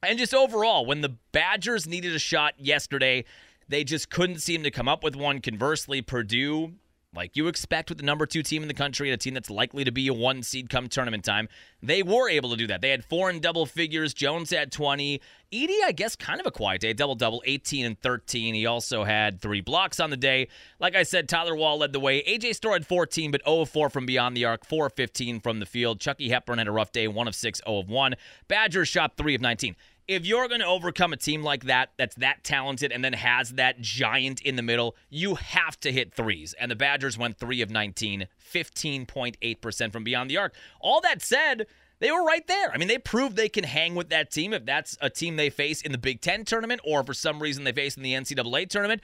[0.02, 3.24] And just overall, when the Badgers needed a shot yesterday,
[3.66, 5.40] they just couldn't seem to come up with one.
[5.40, 6.74] Conversely, Purdue
[7.14, 9.50] like you expect with the number two team in the country and a team that's
[9.50, 11.48] likely to be a one seed come tournament time.
[11.82, 12.80] They were able to do that.
[12.80, 14.14] They had four in double figures.
[14.14, 15.20] Jones had 20.
[15.52, 16.92] Edey, I guess, kind of a quiet day.
[16.92, 18.54] Double double, 18 and 13.
[18.54, 20.48] He also had three blocks on the day.
[20.80, 22.22] Like I said, Tyler Wahl led the way.
[22.22, 25.40] AJ Storr had 14, but 0 of 4 from beyond the arc, 4 of 15
[25.40, 26.00] from the field.
[26.00, 28.14] Chucky Hepburn had a rough day, 1 of 6, 0 of 1.
[28.48, 32.14] Badgers shot 3 of 19 if you're going to overcome a team like that, that's
[32.16, 36.54] that talented and then has that giant in the middle, you have to hit threes.
[36.58, 40.54] And the Badgers went three of 19, 15.8% from beyond the arc.
[40.80, 41.66] All that said,
[42.00, 42.70] they were right there.
[42.70, 45.50] I mean, they proved they can hang with that team if that's a team they
[45.50, 48.68] face in the Big Ten tournament or for some reason they face in the NCAA
[48.68, 49.00] tournament.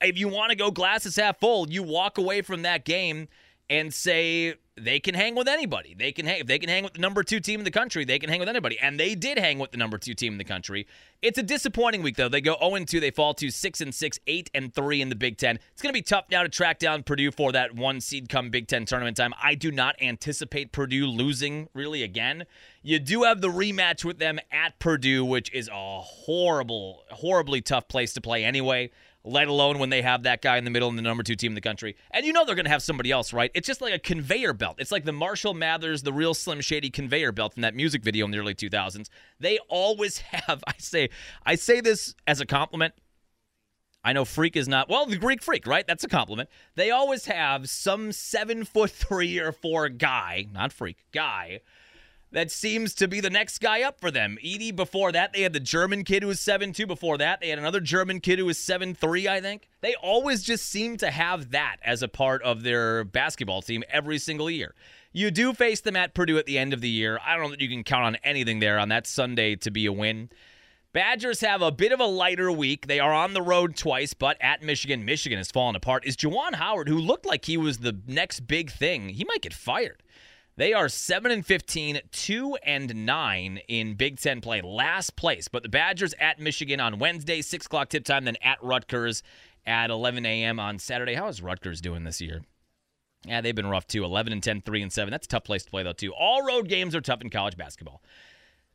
[0.00, 3.28] If you want to go glasses half full, you walk away from that game
[3.68, 4.54] and say
[4.84, 5.94] they can hang with anybody.
[5.98, 8.04] They can hang if they can hang with the number two team in the country,
[8.04, 8.78] they can hang with anybody.
[8.78, 10.86] And they did hang with the number two team in the country.
[11.22, 12.28] It's a disappointing week though.
[12.28, 15.14] They go 0 2, they fall to 6 and 6, 8 and 3 in the
[15.14, 15.58] Big Ten.
[15.72, 18.68] It's gonna be tough now to track down Purdue for that one seed come Big
[18.68, 19.34] Ten tournament time.
[19.42, 22.44] I do not anticipate Purdue losing really again.
[22.82, 27.88] You do have the rematch with them at Purdue, which is a horrible, horribly tough
[27.88, 28.90] place to play anyway
[29.24, 31.52] let alone when they have that guy in the middle and the number two team
[31.52, 31.96] in the country.
[32.10, 33.50] And you know they're going to have somebody else, right?
[33.54, 34.76] It's just like a conveyor belt.
[34.78, 38.24] It's like the Marshall Mathers, the real Slim Shady conveyor belt from that music video
[38.24, 39.08] in the early 2000s.
[39.38, 41.10] They always have, I say,
[41.44, 42.94] I say this as a compliment.
[44.02, 45.86] I know freak is not, well, the Greek freak, right?
[45.86, 46.48] That's a compliment.
[46.74, 51.60] They always have some seven foot three or four guy, not freak, guy
[52.32, 54.38] that seems to be the next guy up for them.
[54.44, 56.86] Edey, before that, they had the German kid who was 7 2.
[56.86, 59.68] Before that, they had another German kid who was 7 3, I think.
[59.80, 64.18] They always just seem to have that as a part of their basketball team every
[64.18, 64.74] single year.
[65.12, 67.18] You do face them at Purdue at the end of the year.
[67.26, 69.86] I don't know that you can count on anything there on that Sunday to be
[69.86, 70.30] a win.
[70.92, 72.88] Badgers have a bit of a lighter week.
[72.88, 76.04] They are on the road twice, but at Michigan, Michigan has fallen apart.
[76.04, 79.54] Is Juwan Howard, who looked like he was the next big thing, he might get
[79.54, 80.02] fired.
[80.60, 85.48] They are 7 and 15, 2 and 9 in Big Ten play, last place.
[85.48, 89.22] But the Badgers at Michigan on Wednesday, 6 o'clock tip time, then at Rutgers
[89.64, 90.60] at 11 a.m.
[90.60, 91.14] on Saturday.
[91.14, 92.42] How is Rutgers doing this year?
[93.24, 94.04] Yeah, they've been rough too.
[94.04, 95.10] 11 and 10, 3 and 7.
[95.10, 96.12] That's a tough place to play, though, too.
[96.12, 98.02] All road games are tough in college basketball.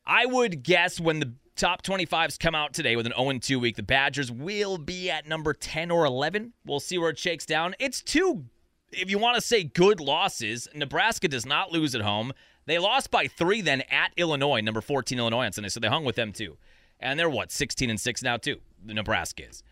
[0.08, 3.76] I would guess when the top 25s come out today with an 0 2 week,
[3.76, 6.54] the Badgers will be at number 10 or 11.
[6.66, 7.76] We'll see where it shakes down.
[7.78, 8.46] It's two
[8.92, 12.34] if you want to say good losses, Nebraska does not lose at home.
[12.66, 16.06] They lost by three then at Illinois, number 14 Illinois on Sunday, so they hung
[16.06, 16.58] with them too.
[17.00, 19.64] And they're what, 16 and 6 now too, the Nebraska is.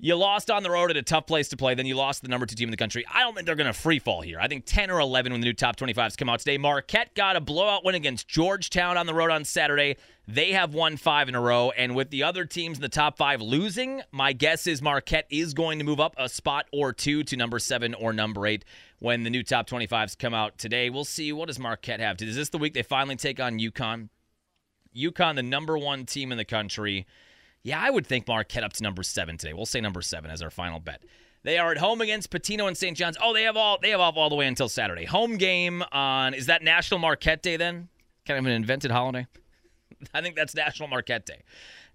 [0.00, 1.74] You lost on the road at a tough place to play.
[1.74, 3.06] Then you lost the number two team in the country.
[3.12, 4.40] I don't think they're going to free fall here.
[4.40, 6.58] I think 10 or 11 when the new top 25s come out today.
[6.58, 9.96] Marquette got a blowout win against Georgetown on the road on Saturday.
[10.26, 11.70] They have won five in a row.
[11.70, 15.54] And with the other teams in the top five losing, my guess is Marquette is
[15.54, 18.64] going to move up a spot or two to number seven or number eight
[18.98, 20.90] when the new top 25s come out today.
[20.90, 21.32] We'll see.
[21.32, 22.20] What does Marquette have?
[22.20, 24.08] Is this the week they finally take on UConn?
[24.96, 27.06] UConn, the number one team in the country.
[27.64, 29.54] Yeah, I would think Marquette up to number seven today.
[29.54, 31.02] We'll say number seven as our final bet.
[31.44, 32.96] They are at home against Pitino and St.
[32.96, 33.16] John's.
[33.22, 35.06] Oh, they have all they have off all the way until Saturday.
[35.06, 37.88] Home game on is that National Marquette Day then?
[38.26, 39.26] Kind of an invented holiday.
[40.14, 41.42] I think that's National Marquette Day.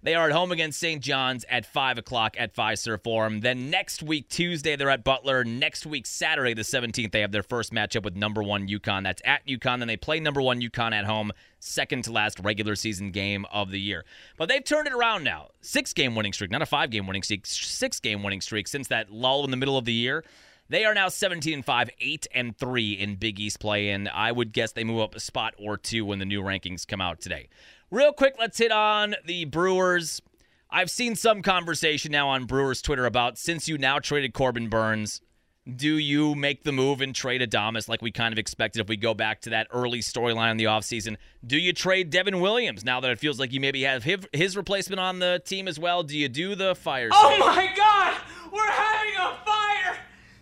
[0.02, 1.02] They are at home against St.
[1.02, 3.40] John's at 5 o'clock at Fiserv Forum.
[3.40, 5.44] Then next week, Tuesday, they're at Butler.
[5.44, 9.02] Next week, Saturday, the 17th, they have their first matchup with number one UConn.
[9.02, 9.80] That's at UConn.
[9.80, 13.70] Then they play number one UConn at home, second to last regular season game of
[13.70, 14.06] the year.
[14.38, 15.48] But they've turned it around now.
[15.60, 18.88] Six game winning streak, not a five game winning streak, six game winning streak since
[18.88, 20.24] that lull in the middle of the year.
[20.70, 24.30] They are now 17 and 5, 8 and 3 in Big East play, and I
[24.30, 27.20] would guess they move up a spot or two when the new rankings come out
[27.20, 27.48] today.
[27.92, 30.22] Real quick, let's hit on the Brewers.
[30.70, 35.20] I've seen some conversation now on Brewers Twitter about since you now traded Corbin Burnes,
[35.68, 38.96] do you make the move and trade Adames like we kind of expected if we
[38.96, 41.16] go back to that early storyline in the offseason?
[41.44, 45.00] Do you trade Devin Williams now that it feels like you maybe have his replacement
[45.00, 46.04] on the team as well?
[46.04, 47.38] Do you do the fire oh sale?
[47.42, 48.16] Oh my God!
[48.52, 49.98] We're having a fire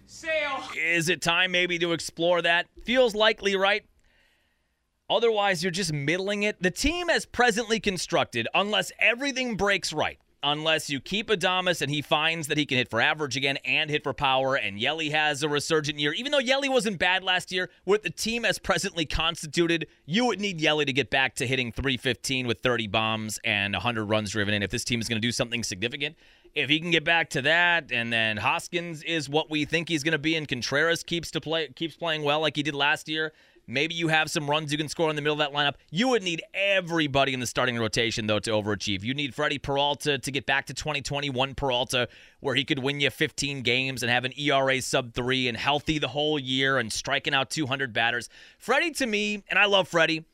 [0.07, 0.63] sale!
[0.77, 2.67] Is it time maybe to explore that?
[2.85, 3.87] Feels likely, right?
[5.11, 6.63] Otherwise, you're just middling it.
[6.63, 12.03] The team as presently constructed, unless everything breaks right, unless you keep Adames and he
[12.03, 15.43] finds that he can hit for average again and hit for power, and Yeli has
[15.43, 16.13] a resurgent year.
[16.13, 20.41] Even though Yeli wasn't bad last year, with the team as presently constituted, you would
[20.41, 24.53] need Yeli to get back to hitting 315 with 30 bombs and 100 runs driven
[24.55, 26.17] in if this team is going to do something significant.
[26.55, 30.03] If he can get back to that, and then Hoskins is what we think he's
[30.03, 33.09] going to be, and Contreras keeps to play keeps playing well like he did last
[33.09, 33.33] year,
[33.71, 35.75] Maybe you have some runs you can score in the middle of that lineup.
[35.91, 39.03] You would need everybody in the starting rotation, though, to overachieve.
[39.03, 42.09] You need Freddie Peralta to get back to 2021 Peralta,
[42.41, 45.99] where he could win you 15 games and have an ERA sub three and healthy
[45.99, 48.31] the whole year and striking out 200 batters.
[48.57, 50.25] Freddie, to me, and I love Freddie.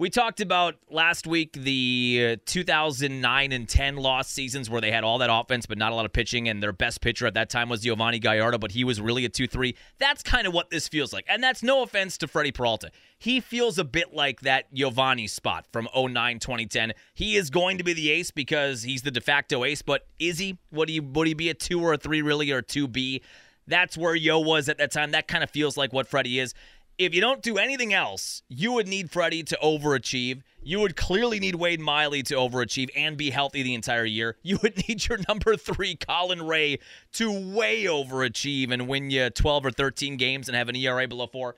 [0.00, 5.02] We talked about last week the uh, 2009 and 10 lost seasons where they had
[5.02, 7.50] all that offense but not a lot of pitching, and their best pitcher at that
[7.50, 9.74] time was Yovani Gallardo, but he was really a 2 3.
[9.98, 11.24] That's kind of what this feels like.
[11.28, 12.92] And that's no offense to Freddie Peralta.
[13.18, 16.92] He feels a bit like that Giovanni spot from 09 2010.
[17.14, 20.38] He is going to be the ace because he's the de facto ace, but is
[20.38, 20.58] he?
[20.70, 23.20] Would he, would he be a 2 or a 3 really, or a 2B?
[23.66, 25.10] That's where Yo was at that time.
[25.10, 26.54] That kind of feels like what Freddie is
[26.98, 30.42] if you don't do anything else, you would need Freddie to overachieve.
[30.60, 34.36] You would clearly need Wade Miley to overachieve and be healthy the entire year.
[34.42, 36.80] You would need your number three, Colin Rea,
[37.14, 41.28] to way overachieve and win you 12 or 13 games and have an ERA below
[41.28, 41.54] four.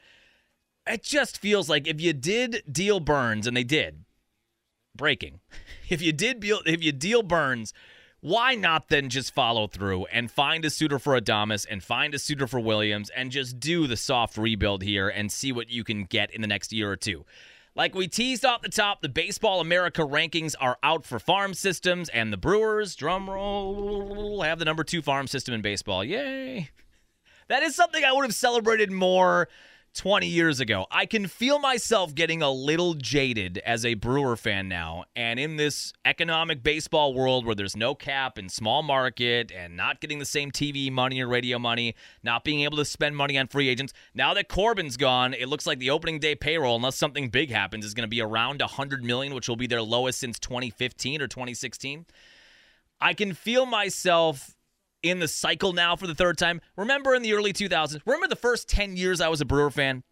[0.86, 4.04] It just feels like if you did deal Burnes, and they did,
[4.94, 5.40] breaking.
[5.88, 7.74] If you did if you deal Burnes,
[8.20, 12.18] why not then just follow through and find a suitor for Adames and find a
[12.18, 16.04] suitor for Williams and just do the soft rebuild here and see what you can
[16.04, 17.24] get in the next year or two?
[17.74, 22.08] Like we teased off the top, the Baseball America rankings are out for farm systems,
[22.08, 26.04] and the Brewers, drum roll, have the number two farm system in baseball.
[26.04, 26.70] Yay!
[27.48, 29.48] That is something I would have celebrated more
[29.94, 30.86] 20 years ago.
[30.90, 35.04] I can feel myself getting a little jaded as a Brewer fan now.
[35.16, 40.00] And in this economic baseball world where there's no cap and small market and not
[40.00, 43.48] getting the same TV money or radio money, not being able to spend money on
[43.48, 47.28] free agents, now that Corbin's gone, it looks like the opening day payroll, unless something
[47.28, 50.38] big happens, is going to be around 100 million, which will be their lowest since
[50.38, 52.06] 2015 or 2016.
[53.00, 54.54] I can feel myself
[55.02, 56.60] in the cycle now for the third time.
[56.76, 58.00] Remember in the early 2000s?
[58.04, 60.02] Remember the first 10 years I was a Brewer fan?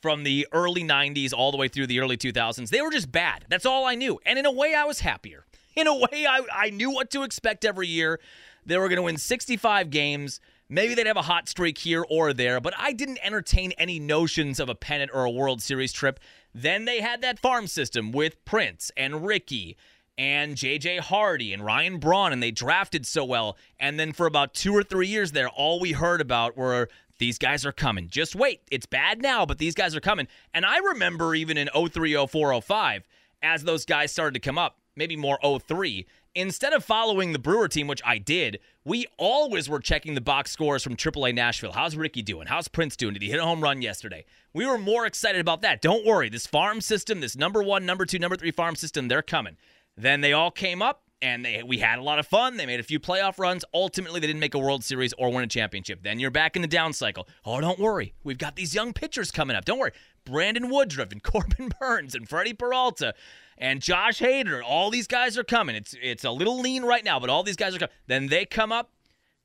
[0.00, 2.68] From the early 90s all the way through the early 2000s.
[2.68, 3.46] They were just bad.
[3.48, 4.20] That's all I knew.
[4.26, 5.46] And in a way, I was happier.
[5.76, 8.20] In a way, I, I knew what to expect every year.
[8.66, 10.40] They were going to win 65 games.
[10.68, 14.60] Maybe they'd have a hot streak here or there, but I didn't entertain any notions
[14.60, 16.20] of a pennant or a World Series trip.
[16.54, 19.76] Then they had that farm system with Prince and Rickie
[20.16, 23.56] and JJ Hardy and Ryan Braun, and they drafted so well.
[23.80, 26.88] And then for about two or three years there, all we heard about were
[27.18, 28.08] these guys are coming.
[28.08, 28.60] Just wait.
[28.70, 30.28] It's bad now, but these guys are coming.
[30.52, 33.04] And I remember even in 03, 04, 05,
[33.42, 37.68] as those guys started to come up, maybe more 03, instead of following the Brewer
[37.68, 41.72] team, which I did, we always were checking the box scores from AAA Nashville.
[41.72, 42.46] How's Rickie doing?
[42.46, 43.14] How's Prince doing?
[43.14, 44.24] Did he hit a home run yesterday?
[44.52, 45.82] We were more excited about that.
[45.82, 46.28] Don't worry.
[46.28, 49.56] This farm system, this number one, number two, number three farm system, they're coming.
[49.96, 52.56] Then they all came up and they we had a lot of fun.
[52.56, 53.64] They made a few playoff runs.
[53.72, 56.02] Ultimately, they didn't make a World Series or win a championship.
[56.02, 57.26] Then you're back in the down cycle.
[57.44, 58.14] Oh, don't worry.
[58.24, 59.64] We've got these young pitchers coming up.
[59.64, 59.92] Don't worry.
[60.24, 63.14] Brandon Woodruff and Corbin Burnes and Freddie Peralta
[63.56, 64.62] and Josh Hader.
[64.64, 65.76] All these guys are coming.
[65.76, 67.94] It's it's a little lean right now, but all these guys are coming.
[68.06, 68.90] Then they come up.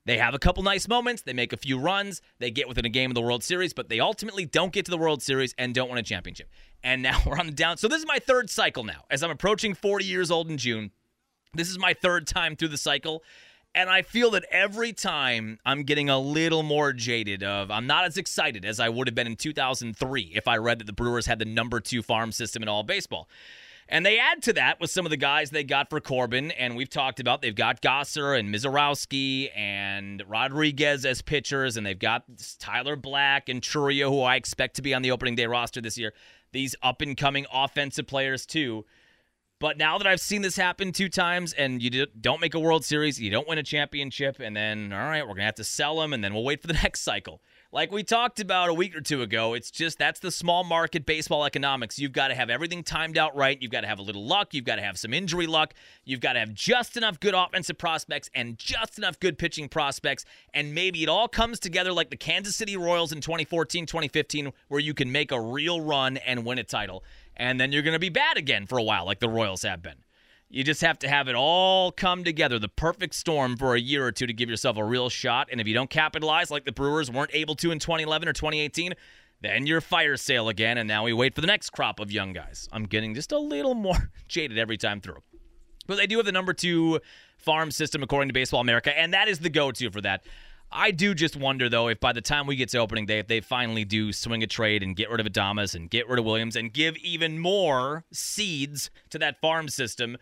[0.06, 1.22] They have a couple nice moments.
[1.22, 2.22] They make a few runs.
[2.38, 4.90] They get within a game of the World Series, but they ultimately don't get to
[4.90, 6.48] the World Series and don't win a championship
[6.82, 7.76] and now we're on the down.
[7.76, 9.04] So this is my third cycle now.
[9.10, 10.90] As I'm approaching 40 years old in June,
[11.54, 13.22] this is my third time through the cycle.
[13.72, 18.04] And I feel that every time I'm getting a little more jaded of I'm not
[18.04, 21.26] as excited as I would have been in 2003 if I read that the Brewers
[21.26, 23.28] had the number 2 farm system in all baseball.
[23.92, 26.76] And they add to that with some of the guys they got for Corbin, and
[26.76, 32.22] we've talked about they've got Gasser and Misiorowski and Rodriguez as pitchers, and they've got
[32.60, 35.98] Tyler Black and Chourio, who I expect to be on the opening day roster this
[35.98, 36.14] year.
[36.52, 38.86] These up and coming offensive players, too.
[39.58, 42.84] But now that I've seen this happen two times and you don't make a World
[42.84, 45.64] Series, you don't win a championship, and then, all right, we're going to have to
[45.64, 47.42] sell them, and then we'll wait for the next cycle.
[47.72, 51.06] Like we talked about a week or two ago, it's just that's the small market
[51.06, 52.00] baseball economics.
[52.00, 53.56] You've got to have everything timed out right.
[53.62, 54.52] You've got to have a little luck.
[54.54, 55.74] You've got to have some injury luck.
[56.04, 60.24] You've got to have just enough good offensive prospects and just enough good pitching prospects.
[60.52, 64.80] And maybe it all comes together like the Kansas City Royals in 2014, 2015, where
[64.80, 67.04] you can make a real run and win a title.
[67.36, 69.80] And then you're going to be bad again for a while, like the Royals have
[69.80, 70.02] been.
[70.52, 74.04] You just have to have it all come together, the perfect storm for a year
[74.04, 75.48] or two to give yourself a real shot.
[75.52, 78.94] And if you don't capitalize like the Brewers weren't able to in 2011 or 2018,
[79.42, 80.76] then you're fire sale again.
[80.76, 82.68] And now we wait for the next crop of young guys.
[82.72, 85.22] I'm getting just a little more jaded every time through.
[85.86, 86.98] But they do have the number two
[87.38, 90.24] farm system according to Baseball America, and that is the go to for that.
[90.72, 93.26] I do just wonder though if by the time we get to opening day, if
[93.26, 96.24] they finally do swing a trade and get rid of Adames and get rid of
[96.24, 100.16] Williams and give even more seeds to that farm system,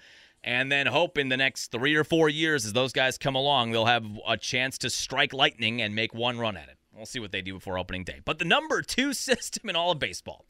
[0.45, 3.73] and then hope in the next three or four years as those guys come along,
[3.73, 6.79] they'll have a chance to strike lightning and make one run at it.
[6.99, 8.21] We'll see what they do before opening day.
[8.25, 10.45] But the number two system in all of baseball.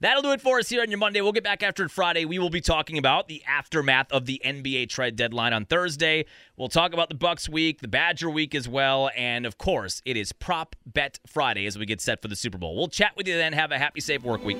[0.00, 1.20] That'll do it for us here on your Monday.
[1.20, 2.24] We'll get back after Friday.
[2.24, 6.24] We will be talking about the aftermath of the NBA trade deadline on Thursday.
[6.56, 10.16] We'll talk about the Bucks week, the Badger week as well, and of course, it
[10.16, 12.76] is Prop Bet Friday as we get set for the Super Bowl.
[12.76, 13.52] We'll chat with you then.
[13.52, 14.58] Have a happy, safe work week.